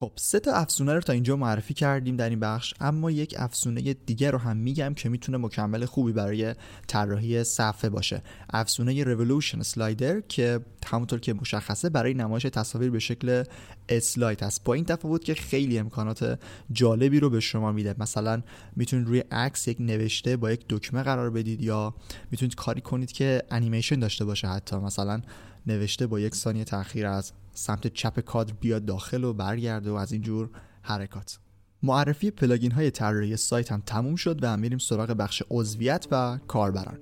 خب 0.00 0.12
سه 0.16 0.40
تا 0.40 0.52
افزونه 0.52 0.94
رو 0.94 1.00
تا 1.00 1.12
اینجا 1.12 1.36
معرفی 1.36 1.74
کردیم 1.74 2.16
در 2.16 2.28
این 2.28 2.40
بخش 2.40 2.74
اما 2.80 3.10
یک 3.10 3.34
افزونه 3.38 3.94
دیگر 3.94 4.30
رو 4.30 4.38
هم 4.38 4.56
میگم 4.56 4.94
که 4.94 5.08
می‌تونه 5.08 5.38
مکمل 5.38 5.84
خوبی 5.84 6.12
برای 6.12 6.54
طراحی 6.86 7.44
صفحه 7.44 7.90
باشه. 7.90 8.22
افزونه 8.50 9.04
Revolution 9.04 9.62
Slider 9.62 10.20
که 10.20 10.60
همونطور 10.86 11.20
که 11.20 11.34
مشخصه 11.34 11.88
برای 11.88 12.14
نمایش 12.14 12.42
تصاویر 12.42 12.90
به 12.90 12.98
شکل 12.98 13.44
اسلاید 13.88 14.42
هست 14.42 14.64
با 14.64 14.74
این 14.74 14.84
تفاوت 14.84 15.24
که 15.24 15.34
خیلی 15.34 15.78
امکانات 15.78 16.38
جالبی 16.72 17.20
رو 17.20 17.30
به 17.30 17.40
شما 17.40 17.72
میده. 17.72 17.94
مثلا 17.98 18.42
می‌تونید 18.76 19.06
روی 19.06 19.18
عکس 19.30 19.68
یک 19.68 19.76
نوشته 19.80 20.36
با 20.36 20.52
یک 20.52 20.64
دکمه 20.68 21.02
قرار 21.02 21.30
بدید 21.30 21.60
یا 21.62 21.94
می‌تونید 22.30 22.54
کاری 22.54 22.80
کنید 22.80 23.12
که 23.12 23.42
انیمیشن 23.50 23.98
داشته 23.98 24.24
باشه 24.24 24.48
حتی. 24.48 24.76
مثلا 24.76 25.22
نوشته 25.66 26.06
با 26.06 26.20
یک 26.20 26.34
ثانیه 26.34 26.64
تاخیر 26.64 27.06
از 27.06 27.32
سمت 27.52 27.86
چپ 27.86 28.20
کادر 28.20 28.52
بیاد 28.52 28.84
داخل 28.84 29.24
و 29.24 29.32
برگرده 29.32 29.90
و 29.90 29.94
از 29.94 30.12
اینجور 30.12 30.50
حرکات. 30.82 31.38
معرفی 31.82 32.30
پلاگین 32.30 32.70
های 32.70 32.90
طراحی 32.90 33.36
سایت 33.36 33.72
هم 33.72 33.82
تموم 33.86 34.16
شد 34.16 34.38
و 34.42 34.56
میریم 34.56 34.78
سراغ 34.78 35.10
بخش 35.10 35.42
عضویت 35.50 36.06
و 36.10 36.38
کاربران. 36.48 36.98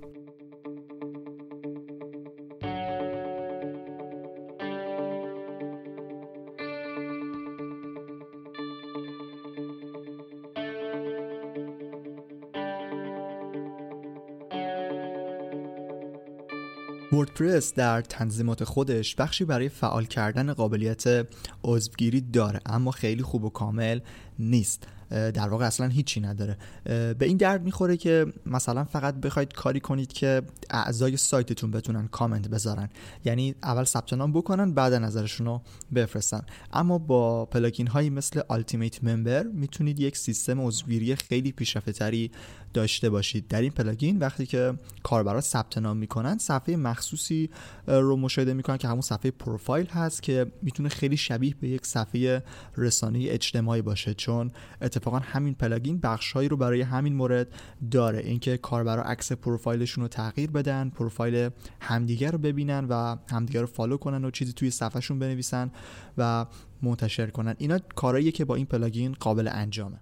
وردپرس 17.23 17.73
در 17.73 18.01
تنظیمات 18.01 18.63
خودش 18.63 19.15
بخشی 19.15 19.45
برای 19.45 19.69
فعال 19.69 20.05
کردن 20.05 20.53
قابلیت 20.53 21.27
عضوگیری 21.63 22.21
داره 22.21 22.59
اما 22.65 22.91
خیلی 22.91 23.23
خوب 23.23 23.43
و 23.43 23.49
کامل 23.49 23.99
نیست. 24.39 24.87
در 25.09 25.49
واقع 25.49 25.65
اصلا 25.65 25.87
هیچی 25.87 26.19
نداره. 26.21 26.57
به 26.83 27.15
این 27.21 27.37
درد 27.37 27.63
می‌خوره 27.63 27.97
که 27.97 28.25
مثلا 28.45 28.83
فقط 28.83 29.15
بخواید 29.15 29.53
کاری 29.53 29.79
کنید 29.79 30.13
که 30.13 30.41
اعضای 30.69 31.17
سایتتون 31.17 31.71
بتونن 31.71 32.07
کامنت 32.07 32.47
بذارن. 32.47 32.89
یعنی 33.25 33.55
اول 33.63 33.83
ثبت 33.83 34.13
نام 34.13 34.33
بکنن 34.33 34.73
بعد 34.73 34.93
نظرشون 34.93 35.47
رو 35.47 35.61
بفرستن. 35.95 36.41
اما 36.73 36.97
با 36.97 37.45
پلاگین 37.45 37.87
هایی 37.87 38.09
مثل 38.09 38.41
Ultimate 38.41 38.95
Member 38.95 39.45
می‌تونید 39.53 39.99
یک 39.99 40.17
سیستم 40.17 40.61
عضوگیری 40.61 41.15
خیلی 41.15 41.51
پیشرفته 41.51 41.91
تری 41.91 42.31
داشته 42.73 43.09
باشید. 43.09 43.47
در 43.47 43.61
این 43.61 43.71
پلاگین 43.71 44.19
وقتی 44.19 44.45
که 44.45 44.73
کاربرا 45.03 45.41
ثبت 45.41 45.77
نام 45.77 45.97
می‌کنن 45.97 46.37
صفحه 46.37 46.75
مخصوصی 46.75 47.49
رو 47.87 48.15
مشاهده 48.15 48.53
می‌کنن 48.53 48.77
که 48.77 48.87
همون 48.87 49.01
صفحه 49.01 49.31
پروفایل 49.31 49.87
هست 49.87 50.23
که 50.23 50.51
می‌تونه 50.61 50.89
خیلی 50.89 51.17
شبیه 51.17 51.55
به 51.61 51.67
یک 51.67 51.85
صفحه 51.85 52.43
رسانه 52.77 53.19
اجتماعی 53.29 53.81
باشه. 53.81 54.13
چون 54.23 54.51
اتفاقا 54.81 55.19
همین 55.19 55.53
پلاگین 55.53 55.99
بخشهایی 55.99 56.49
رو 56.49 56.57
برای 56.57 56.81
همین 56.81 57.13
مورد 57.13 57.47
داره. 57.91 58.19
اینکه 58.19 58.57
کاربرا 58.57 59.03
عکس 59.03 59.31
پروفایلشون 59.31 60.01
رو 60.01 60.07
تغییر 60.07 60.51
بدن 60.51 60.89
پروفایل 60.89 61.49
همدیگر 61.81 62.31
رو 62.31 62.37
ببینن 62.37 62.85
و 62.85 63.15
همدیگر 63.31 63.61
رو 63.61 63.67
follow 63.67 63.97
کنن 63.97 64.25
و 64.25 64.31
چیزی 64.31 64.53
توی 64.53 64.71
صفحهشون 64.71 65.19
بنویسن 65.19 65.71
و 66.17 66.45
منتشر 66.81 67.27
کنن. 67.27 67.55
اینا 67.57 67.79
کارهاییه 67.95 68.31
که 68.31 68.45
با 68.45 68.55
این 68.55 68.65
پلاگین 68.65 69.13
قابل 69.19 69.49
انجامه. 69.51 69.99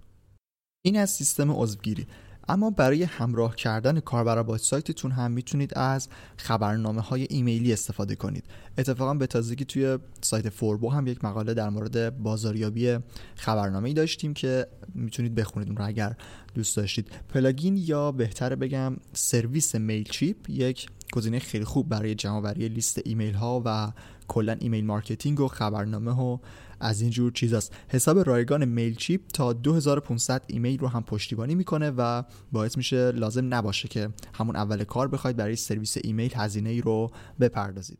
این 0.84 0.98
از 0.98 1.10
سیستم 1.10 1.50
عضوگیری. 1.50 2.06
اما 2.48 2.70
برای 2.70 3.02
همراه 3.02 3.56
کردن 3.56 4.00
کاربرا 4.00 4.42
با 4.42 4.58
سایتتون 4.58 5.10
هم 5.10 5.30
می‌تونید 5.30 5.78
از 5.78 6.08
خبرنامه 6.36 7.00
های 7.00 7.26
ایمیلی 7.30 7.72
استفاده 7.72 8.14
کنید. 8.16 8.44
اتفاقا 8.78 9.14
به 9.14 9.26
تازگی 9.26 9.64
توی 9.64 9.98
سایت 10.20 10.48
فوربو 10.48 10.90
هم 10.90 11.06
یک 11.06 11.24
مقاله 11.24 11.54
در 11.54 11.68
مورد 11.68 12.22
بازاریابی 12.22 12.98
خبرنامه 13.34 13.88
ای 13.88 13.94
داشتیم 13.94 14.34
که 14.34 14.66
می‌تونید 14.94 15.34
بخونید 15.34 15.68
اون 15.68 15.76
رو 15.76 15.86
اگر 15.86 16.16
دوست 16.54 16.76
داشتید. 16.76 17.08
پلاگین 17.28 17.76
یا 17.76 18.12
بهتر 18.12 18.54
بگم 18.54 18.96
سرویس 19.12 19.74
MailChimp 19.74 20.36
یک 20.50 20.86
گزینه 21.12 21.38
خیلی 21.38 21.64
خوب 21.64 21.88
برای 21.88 22.14
جمعآوری 22.14 22.68
لیست 22.68 23.00
ایمیل 23.04 23.34
ها 23.34 23.62
و 23.64 23.92
کلا 24.28 24.56
email 24.60 24.84
marketing 24.84 25.40
و 25.40 25.48
خبرنامه 25.48 26.10
و 26.10 26.38
از 26.80 27.00
این 27.00 27.10
جور 27.10 27.32
چیزاست. 27.32 27.72
حساب 27.88 28.18
رایگان 28.18 28.64
MailChimp 28.64 29.20
تا 29.26 29.52
2500 29.52 30.44
ایمیل 30.46 30.78
رو 30.78 30.88
هم 30.88 31.02
پشتیبانی 31.02 31.54
می‌کنه 31.54 31.90
و 31.90 32.22
باعث 32.52 32.76
میشه 32.76 33.10
لازم 33.10 33.54
نباشه 33.54 33.88
که 33.88 34.08
همون 34.34 34.56
اول 34.56 34.84
کار 34.84 35.08
بخواید 35.08 35.36
برای 35.36 35.56
سرویس 35.56 35.96
ایمیل 36.04 36.32
هزینه 36.34 36.70
ای 36.70 36.80
رو 36.80 37.10
بپردازید. 37.40 37.98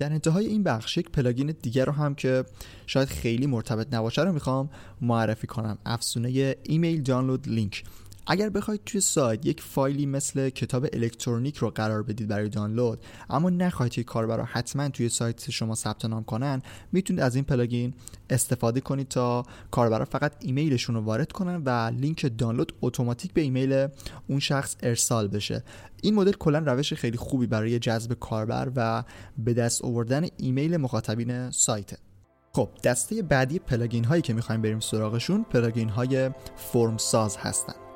در 0.00 0.12
انتهای 0.12 0.46
این 0.46 0.62
بخش 0.62 0.96
یک 0.96 1.10
پلاگین 1.10 1.54
دیگر 1.62 1.84
رو 1.84 1.92
هم 1.92 2.14
که 2.14 2.44
شاید 2.86 3.08
خیلی 3.08 3.46
مرتبط 3.46 3.94
نباشه 3.94 4.22
رو 4.22 4.32
می‌خوام 4.32 4.70
معرفی 5.00 5.46
کنم. 5.46 5.78
افزونه 5.86 6.56
Email 6.62 7.02
Download 7.02 7.48
Link. 7.48 7.84
اگر 8.32 8.50
بخواید 8.50 8.80
توی 8.86 9.00
سایت 9.00 9.46
یک 9.46 9.60
فایلی 9.60 10.06
مثل 10.06 10.50
کتاب 10.50 10.86
الکترونیک 10.92 11.56
رو 11.56 11.70
قرار 11.70 12.02
بدید 12.02 12.28
برای 12.28 12.48
دانلود 12.48 12.98
اما 13.30 13.50
نخواهید 13.50 13.92
که 13.92 14.02
کاربرا 14.04 14.44
حتما 14.44 14.88
توی 14.88 15.08
سایت 15.08 15.50
شما 15.50 15.74
ثبت 15.74 16.04
نام 16.04 16.24
کنن 16.24 16.62
می‌تونید 16.92 17.22
از 17.22 17.34
این 17.34 17.44
پلاگین 17.44 17.94
استفاده 18.30 18.80
کنید 18.80 19.08
تا 19.08 19.42
کاربرا 19.70 20.04
فقط 20.04 20.32
ایمیلشون 20.40 20.94
رو 20.94 21.00
وارد 21.00 21.32
کنن 21.32 21.62
و 21.64 21.90
لینک 21.98 22.38
دانلود 22.38 22.72
اتوماتیک 22.82 23.32
به 23.32 23.40
ایمیل 23.40 23.88
اون 24.28 24.38
شخص 24.38 24.76
ارسال 24.82 25.28
بشه. 25.28 25.64
این 26.02 26.14
مدل 26.14 26.32
کلا 26.32 26.58
روش 26.58 26.94
خیلی 26.94 27.16
خوبی 27.16 27.46
برای 27.46 27.78
جذب 27.78 28.12
کاربر 28.12 28.72
و 28.76 29.04
به 29.38 29.54
دست 29.54 29.84
آوردن 29.84 30.26
ایمیل 30.36 30.76
مخاطبین 30.76 31.50
سایت 31.50 31.90
خب 32.52 32.68
دسته 32.84 33.22
بعدی 33.22 33.58
پلاگین 33.58 34.04
هایی 34.04 34.22
که 34.22 34.32
می‌خوایم 34.32 34.62
بریم 34.62 34.80
سراغشون 34.80 35.44
پلاگین 35.44 35.88
های 35.88 36.30
فرم 36.56 36.96
ساز 36.96 37.36
هستن. 37.36 37.89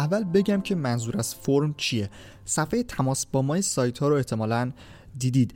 اول 0.00 0.24
بگم 0.24 0.60
که 0.60 0.74
منظور 0.74 1.18
از 1.18 1.34
فرم 1.34 1.74
چیه. 1.76 2.10
صفحه 2.44 2.82
تماس 2.82 3.26
با 3.26 3.42
ما 3.42 3.60
سایت 3.60 3.98
ها 3.98 4.08
رو 4.08 4.14
احتمالاً 4.16 4.72
دیدید. 5.18 5.54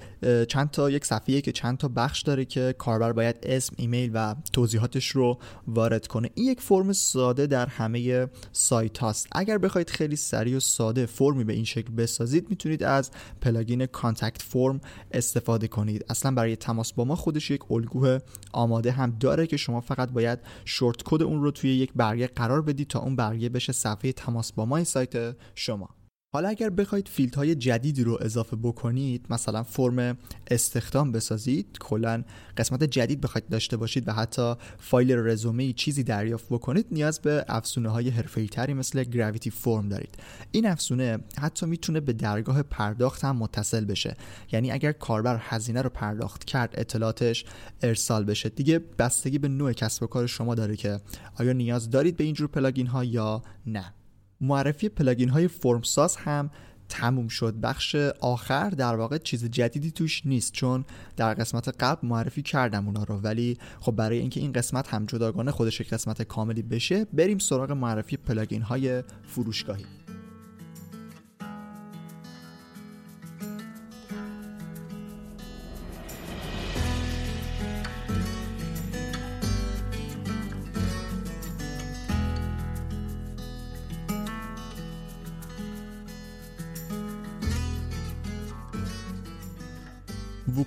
چند 0.49 0.71
تا 0.71 0.91
یک 0.91 1.05
صفحه 1.05 1.41
که 1.41 1.53
چند 1.53 1.79
تا 1.79 1.89
بخش 1.89 2.23
داره 2.23 2.45
که 2.45 2.75
کاربر 2.79 3.13
باید 3.13 3.37
اسم 3.43 3.75
ایمیل 3.79 4.11
و 4.15 4.35
توضیحاتش 4.53 5.09
رو 5.09 5.39
وارد 5.67 6.07
کنه. 6.07 6.31
این 6.35 6.47
یک 6.47 6.61
فرم 6.61 6.93
ساده 6.93 7.47
در 7.47 7.67
همه 7.67 8.27
سایت 8.53 8.99
هاست. 8.99 9.27
اگر 9.33 9.59
بخواید 9.59 9.91
خیلی 9.91 10.17
سریع 10.17 10.57
و 10.57 10.61
ساده 10.61 11.07
فرمی 11.07 11.45
به 11.45 11.53
این 11.53 11.65
شکل 11.65 11.93
بسازید 11.93 12.51
می‌تونید 12.51 12.83
از 12.83 13.11
plugin 13.41 13.87
Contact 13.87 14.43
Form 14.43 14.81
استفاده 15.13 15.69
کنید. 15.69 16.05
اصلا 16.09 16.31
برای 16.31 16.57
تماس 16.57 16.93
با 16.93 17.05
ما 17.05 17.17
خودش 17.17 17.51
یک 17.51 17.73
الگوه 17.73 18.19
آماده 18.53 18.91
هم 18.91 19.17
داره 19.21 19.47
که 19.47 19.57
شما 19.57 19.81
فقط 19.81 20.11
باید 20.11 20.39
شورت 20.65 21.03
کد 21.05 21.23
اون 21.23 21.43
رو 21.43 21.51
توی 21.51 21.77
یک 21.77 21.93
برگه 21.95 22.27
قرار 22.27 22.63
بدید 22.63 22.89
تا 22.89 22.99
اون 22.99 23.17
برگه 23.17 23.49
بشه 23.49 23.73
صفحه 23.73 24.13
تماس 24.13 24.53
با 24.53 24.65
ما 24.65 24.85
سایت 24.85 25.37
شما. 25.55 25.89
حالا 26.35 26.49
اگر 26.49 26.71
بخواید 26.71 27.35
های 27.37 27.55
جدیدی 27.55 28.05
رو 28.05 28.19
اضافه 28.21 28.57
بکنید 28.57 29.27
مثلا 29.31 29.63
فرم 29.63 30.19
استخدام 30.51 31.13
بسازید 31.13 31.67
کلا 31.81 32.25
قسمت 32.57 32.85
جدید 32.85 33.21
بخواید 33.21 33.49
داشته 33.49 33.77
باشید 33.77 34.09
و 34.09 34.13
حتی 34.13 34.55
فایل 34.79 35.13
رزومه 35.13 35.73
چیزی 35.73 36.03
دریافت 36.03 36.47
بکنید 36.51 36.87
نیاز 36.91 37.21
به 37.21 37.45
افزونه 37.49 37.89
های 37.89 38.09
حرفه‌ای 38.09 38.49
تری 38.49 38.75
مثل 38.75 39.05
گراویتی 39.05 39.51
فرم 39.51 39.89
دارید. 39.89 40.15
این 40.51 40.67
افزونه 40.67 41.19
حتی 41.39 41.67
می‌تونه 41.67 42.01
به 42.01 42.13
درگاه 42.13 42.63
پرداخت 42.63 43.25
هم 43.25 43.37
متصل 43.37 43.85
بشه. 43.85 44.17
یعنی 44.53 44.71
اگر 44.71 44.93
کاربر 44.93 45.39
هزینه 45.41 45.83
رو 45.83 45.91
پرداخت 45.91 46.45
کرد 46.45 46.75
اطلاعاتش 46.79 47.45
ارسال 47.83 48.25
بشه. 48.25 48.49
دیگه 48.49 48.79
بستگی 48.99 49.39
به 49.39 49.49
نوع 49.49 49.73
کسب 49.73 50.03
و 50.03 50.07
کار 50.07 50.27
شما 50.27 50.55
داره 50.55 50.77
که 50.77 51.01
آیا 51.39 51.53
نیاز 51.53 51.91
دارید 51.91 52.17
به 52.17 52.25
اینجور 52.25 52.49
plugin 52.49 52.87
ها 52.87 53.05
یا 53.05 53.43
نه. 53.67 53.95
معرفی 54.45 54.89
plugin 54.89 55.29
های 55.29 55.49
فرمساز 55.49 56.17
هم 56.17 56.51
تموم 56.89 57.29
شد. 57.29 57.55
بخش 57.63 57.95
آخر 58.21 58.71
در 58.71 58.97
واقع 58.97 59.19
چیز 59.19 59.45
جدیدی 59.45 59.91
توش 59.91 60.23
نیست 60.27 60.53
چون 60.53 60.85
در 61.17 61.35
قسمت 61.35 61.69
قبل 61.69 62.09
معرفی 62.09 62.43
کردم 62.43 62.87
اونا 62.87 63.05
رو. 63.05 63.17
ولی 63.17 63.59
خب 63.81 63.93
برای 63.93 64.19
اینکه 64.19 64.41
این 64.41 64.53
قسمت 64.53 64.89
هم 64.89 65.07
جداگانه 65.07 65.51
خودش 65.51 65.83
قسمت 65.83 66.23
کاملی 66.23 66.63
بشه 66.63 67.05
بریم 67.05 67.39
سراغ 67.39 67.71
معرفی 67.73 68.17
plugin 68.17 68.63
های 68.63 69.03
فروشگاهی. 69.27 70.04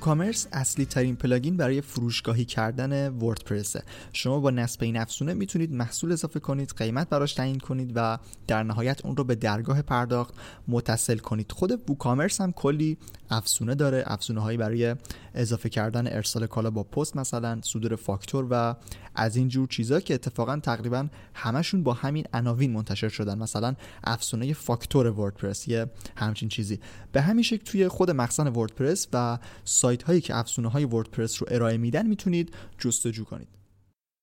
ووکامرس 0.07 0.47
اصلی 0.51 0.85
ترین 0.85 1.15
پلاگین 1.15 1.57
برای 1.57 1.81
فروشگاهی 1.81 2.45
کردن 2.45 3.09
وردپرسه 3.09 3.83
شما 4.13 4.39
با 4.39 4.49
نصب 4.49 4.83
این 4.83 4.97
افزونه 4.97 5.33
می‌تونید 5.33 5.73
محصول 5.73 6.11
اضافه 6.11 6.39
کنید 6.39 6.73
قیمت 6.77 7.09
براش 7.09 7.33
تعیین 7.33 7.59
کنید 7.59 7.91
و 7.95 8.17
در 8.47 8.63
نهایت 8.63 9.05
اون 9.05 9.17
رو 9.17 9.23
به 9.23 9.35
درگاه 9.35 9.81
پرداخت 9.81 10.33
متصل 10.67 11.17
کنید. 11.17 11.51
خود 11.51 11.89
ووکامرس 11.89 12.41
هم 12.41 12.51
کلی 12.51 12.97
افزونه 13.29 13.75
داره 13.75 14.03
افزونه 14.05 14.41
هایی 14.41 14.57
برای 14.57 14.95
اضافه 15.33 15.69
کردن 15.69 16.07
ارسال 16.07 16.47
کالا 16.47 16.71
با 16.71 16.83
پست 16.83 17.17
مثلا 17.17 17.59
صدور 17.63 17.95
فاکتور 17.95 18.47
و 18.49 18.75
از 19.15 19.35
این 19.35 19.47
جور 19.47 19.67
چیزا 19.67 19.99
که 19.99 20.13
اتفاقا 20.13 20.59
تقریبا 20.59 21.07
همشون 21.33 21.83
با 21.83 21.93
همین 21.93 22.25
عناوین 22.33 22.71
منتشر 22.71 23.09
شدن. 23.09 23.37
مثلا 23.37 23.75
افزونه 24.03 24.53
فاکتور 24.53 25.07
وردپرس 25.07 25.67
یه 25.67 25.85
همچین 26.15 26.49
چیزی. 26.49 26.79
به 27.11 27.21
همین 27.21 27.43
شکل 27.43 27.63
توی 27.63 27.87
خود 27.87 28.11
مخزن 28.11 28.47
WordPress 28.47 29.07
و 29.13 29.37
سایت 29.63 30.03
هایی 30.03 30.21
که 30.21 30.35
افزونه 30.35 30.69
های 30.69 30.85
WordPress 30.85 31.41
رو 31.41 31.47
ارائه 31.51 31.77
میدن 31.77 32.07
می‌تونید 32.07 32.53
جستجو 32.79 33.23
کنید. 33.23 33.56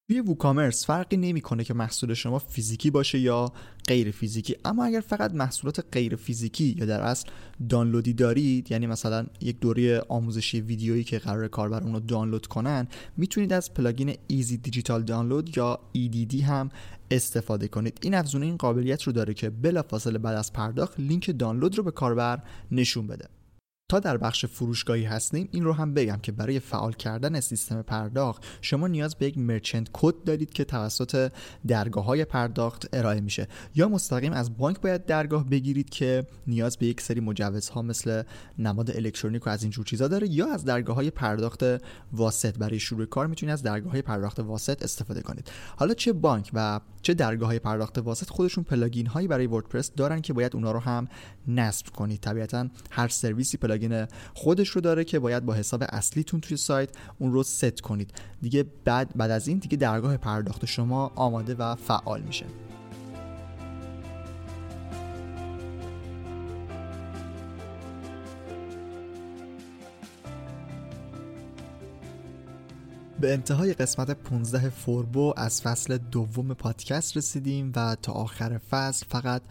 توی 0.08 0.20
WooCommerce 0.20 0.86
فرقی 0.86 1.16
نمی‌کنه 1.16 1.64
که 1.64 1.74
محصول 1.74 2.14
شما 2.14 2.38
فیزیکی 2.38 2.90
باشه 2.90 3.18
یا 3.18 3.52
غیر 3.88 4.10
فیزیکی. 4.10 4.56
اما 4.64 4.84
اگر 4.84 5.00
فقط 5.00 5.34
محصولات 5.34 5.84
غیر 5.92 6.16
فیزیکی 6.16 6.74
یا 6.78 6.86
در 6.86 7.00
اصل 7.00 7.28
دانلودی 7.68 8.12
دارید 8.12 8.70
یعنی 8.72 8.86
مثلا 8.86 9.26
یک 9.40 9.60
دوره 9.60 10.00
آموزشی 10.08 10.60
ویدیویی 10.60 11.04
که 11.04 11.18
قراره 11.18 11.48
کاربر 11.48 11.82
اون 11.82 11.92
رو 11.92 12.00
دانلود 12.00 12.46
کنه 12.46 12.86
می‌تونید 13.16 13.52
از 13.52 13.74
plugin 13.74 14.16
Easy 14.26 14.56
Digital 14.56 15.02
Download 15.02 15.56
یا 15.56 15.80
EDD 15.96 16.40
هم 16.40 16.68
استفاده 17.10 17.68
کنید. 17.68 17.98
این 18.02 18.14
افزونه 18.14 18.46
این 18.46 18.56
قابلیت 18.56 19.02
رو 19.02 19.12
داره 19.12 19.34
که 19.34 19.50
بلافاصله 19.50 20.18
بعد 20.18 20.36
از 20.36 20.52
پرداخت 20.52 21.00
لینک 21.00 21.38
دانلود 21.38 21.78
رو 21.78 21.84
به 21.84 21.90
کاربر 21.90 22.42
نشون 22.72 23.06
بده. 23.06 23.28
تا 23.88 24.00
در 24.00 24.16
بخش 24.16 24.46
فروشگاهی 24.46 25.04
هستیم 25.04 25.48
این 25.52 25.64
رو 25.64 25.72
هم 25.72 25.94
بگم 25.94 26.16
که 26.16 26.32
برای 26.32 26.60
فعال 26.60 26.92
کردن 26.92 27.40
سیستم 27.40 27.82
پرداخت 27.82 28.44
شما 28.60 28.88
نیاز 28.88 29.14
به 29.14 29.26
یک 29.26 29.38
مرچنت 29.38 29.88
کد 29.92 30.14
دارید 30.24 30.52
که 30.52 30.64
توسط 30.64 31.32
درگاه 31.66 32.04
های 32.04 32.24
پرداخت 32.24 32.88
ارائه 32.92 33.20
میشه. 33.20 33.48
یا 33.74 33.88
مستقیم 33.88 34.32
از 34.32 34.56
بانک 34.56 34.80
باید 34.80 35.06
درگاه 35.06 35.48
بگیرید 35.48 35.90
که 35.90 36.26
نیاز 36.46 36.76
به 36.78 36.86
یک 36.86 37.00
سری 37.00 37.20
مجوزها 37.20 37.82
مثل 37.82 38.22
نماد 38.58 38.90
الکترونیک 38.90 39.46
و 39.46 39.50
از 39.50 39.62
اینجور 39.62 39.84
چیزا 39.84 40.08
داره 40.08 40.28
یا 40.30 40.52
از 40.52 40.64
درگاه 40.64 40.96
های 40.96 41.10
پرداخت 41.10 41.64
واسط. 42.12 42.58
برای 42.58 42.78
شروع 42.78 43.06
کار 43.06 43.26
می‌تونید 43.26 43.52
از 43.52 43.62
درگاه 43.62 43.92
های 43.92 44.02
پرداخت 44.02 44.40
واسط 44.40 44.82
استفاده 44.82 45.22
کنید. 45.22 45.50
حالا 45.76 45.94
چه 45.94 46.12
بانک 46.12 46.50
و 46.54 46.80
چه 47.02 47.14
درگاه 47.14 47.48
های 47.48 47.58
پرداخت 47.58 47.98
واسط 47.98 48.30
خودشون 48.30 48.64
plugin 48.64 49.06
هایی 49.06 49.28
برای 49.28 49.46
WordPress 49.46 49.92
دارن 49.96 50.20
که 50.20 50.32
باید 50.32 50.56
اونا 50.56 50.72
رو 50.72 50.80
هم 50.80 51.08
نصب 51.48 51.86
کنید. 51.86 52.20
طبیعتا 52.20 52.68
هر 52.90 53.08
سرویسی 53.08 53.56
plugin 53.88 54.06
خودش 54.34 54.68
رو 54.68 54.80
داره 54.80 55.04
که 55.04 55.18
باید 55.18 55.44
با 55.44 55.54
حساب 55.54 55.84
اصلیتون 55.88 56.40
توی 56.40 56.56
سایت 56.56 56.90
اون 57.18 57.32
رو 57.32 57.42
ست 57.42 57.80
کنید. 57.80 58.10
دیگه 58.42 58.64
بعد 58.84 59.16
بعد 59.16 59.30
از 59.30 59.48
این 59.48 59.58
دیگه 59.58 59.76
درگاه 59.76 60.16
پرداخت 60.16 60.64
شما 60.64 61.12
آماده 61.14 61.54
و 61.54 61.74
فعال 61.74 62.22
میشه. 62.22 62.46
به 73.20 73.32
انتهای 73.32 73.74
قسمت 73.74 74.10
15 74.10 74.70
فوربو 74.70 75.34
از 75.36 75.62
فصل 75.62 75.98
دوم 75.98 76.54
پادکست 76.54 77.16
رسیدیم 77.16 77.72
و 77.76 77.96
تا 78.02 78.12
آخر 78.12 78.58
فصل 78.58 79.06
فقط 79.08 79.42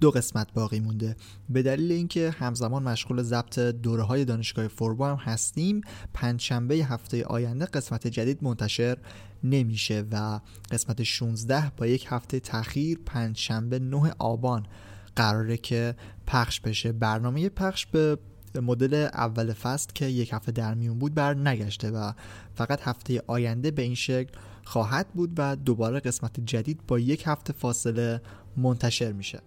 دو 0.00 0.10
قسمت 0.10 0.52
باقی 0.52 0.80
مونده. 0.80 1.16
به 1.48 1.62
دلیل 1.62 1.92
اینکه 1.92 2.30
همزمان 2.30 2.82
مشغول 2.82 3.22
ضبط 3.22 3.58
دوره 3.58 4.02
های 4.02 4.24
دانشگاه 4.24 4.68
فوربو 4.68 5.04
هم 5.04 5.16
هستیم 5.16 5.80
پنجشنبه 6.14 6.74
هفته 6.74 7.24
آینده 7.24 7.64
قسمت 7.64 8.06
جدید 8.06 8.44
منتشر 8.44 8.98
نمیشه 9.44 10.04
و 10.12 10.40
قسمت 10.70 11.02
16 11.02 11.72
با 11.76 11.86
یک 11.86 12.06
هفته 12.08 12.40
تاخیر 12.40 12.98
پنجشنبه 13.06 13.78
9 13.78 14.12
آبان 14.18 14.66
قراره 15.16 15.56
که 15.56 15.94
پخش 16.26 16.60
بشه. 16.60 16.92
برنامه 16.92 17.48
پخش 17.48 17.86
به 17.86 18.18
مدل 18.60 19.08
اول 19.12 19.52
فصل 19.52 19.90
که 19.94 20.06
یک 20.06 20.32
هفته 20.32 20.52
در 20.52 20.74
میون 20.74 20.98
بود 20.98 21.14
بر 21.14 21.34
نگشته 21.34 21.90
و 21.90 22.12
فقط 22.54 22.80
هفته 22.82 23.22
آینده 23.26 23.70
به 23.70 23.82
این 23.82 23.94
شکل 23.94 24.32
خواهد 24.64 25.08
بود 25.08 25.32
و 25.36 25.56
دوباره 25.56 26.00
قسمت 26.00 26.40
جدید 26.40 26.80
با 26.88 26.98
یک 26.98 27.22
هفته 27.26 27.52
فاصله 27.52 28.20
منتشر 28.56 29.12
میشه. 29.12 29.40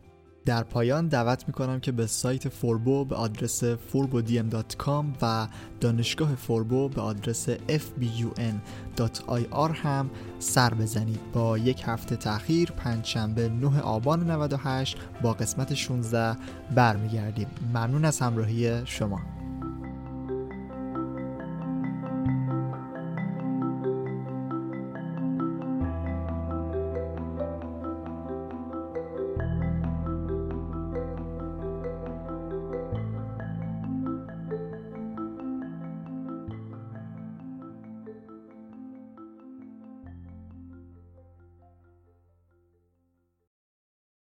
در 0.45 0.63
پایان 0.63 1.07
دعوت 1.07 1.43
می‌کنم 1.47 1.79
که 1.79 1.91
به 1.91 2.07
سایت 2.07 2.49
فوربو 2.49 3.05
به 3.05 3.15
آدرس 3.15 3.63
forbodm.com 3.63 5.05
و 5.21 5.47
دانشگاه 5.79 6.35
فوربو 6.35 6.89
به 6.89 7.01
آدرس 7.01 7.49
fbun.ir 7.49 8.11
هم 9.73 10.09
سر 10.39 10.73
بزنید. 10.73 11.19
با 11.33 11.57
یک 11.57 11.83
هفته 11.85 12.15
تاخیر 12.15 12.71
پنجشنبه 12.71 13.49
9 13.49 13.79
آبان 13.81 14.31
98 14.31 14.97
با 15.21 15.33
قسمت 15.33 15.73
16 15.73 16.37
برمیگردیم. 16.75 17.47
ممنون 17.73 18.05
از 18.05 18.19
همراهی 18.19 18.81
شما. 18.85 19.38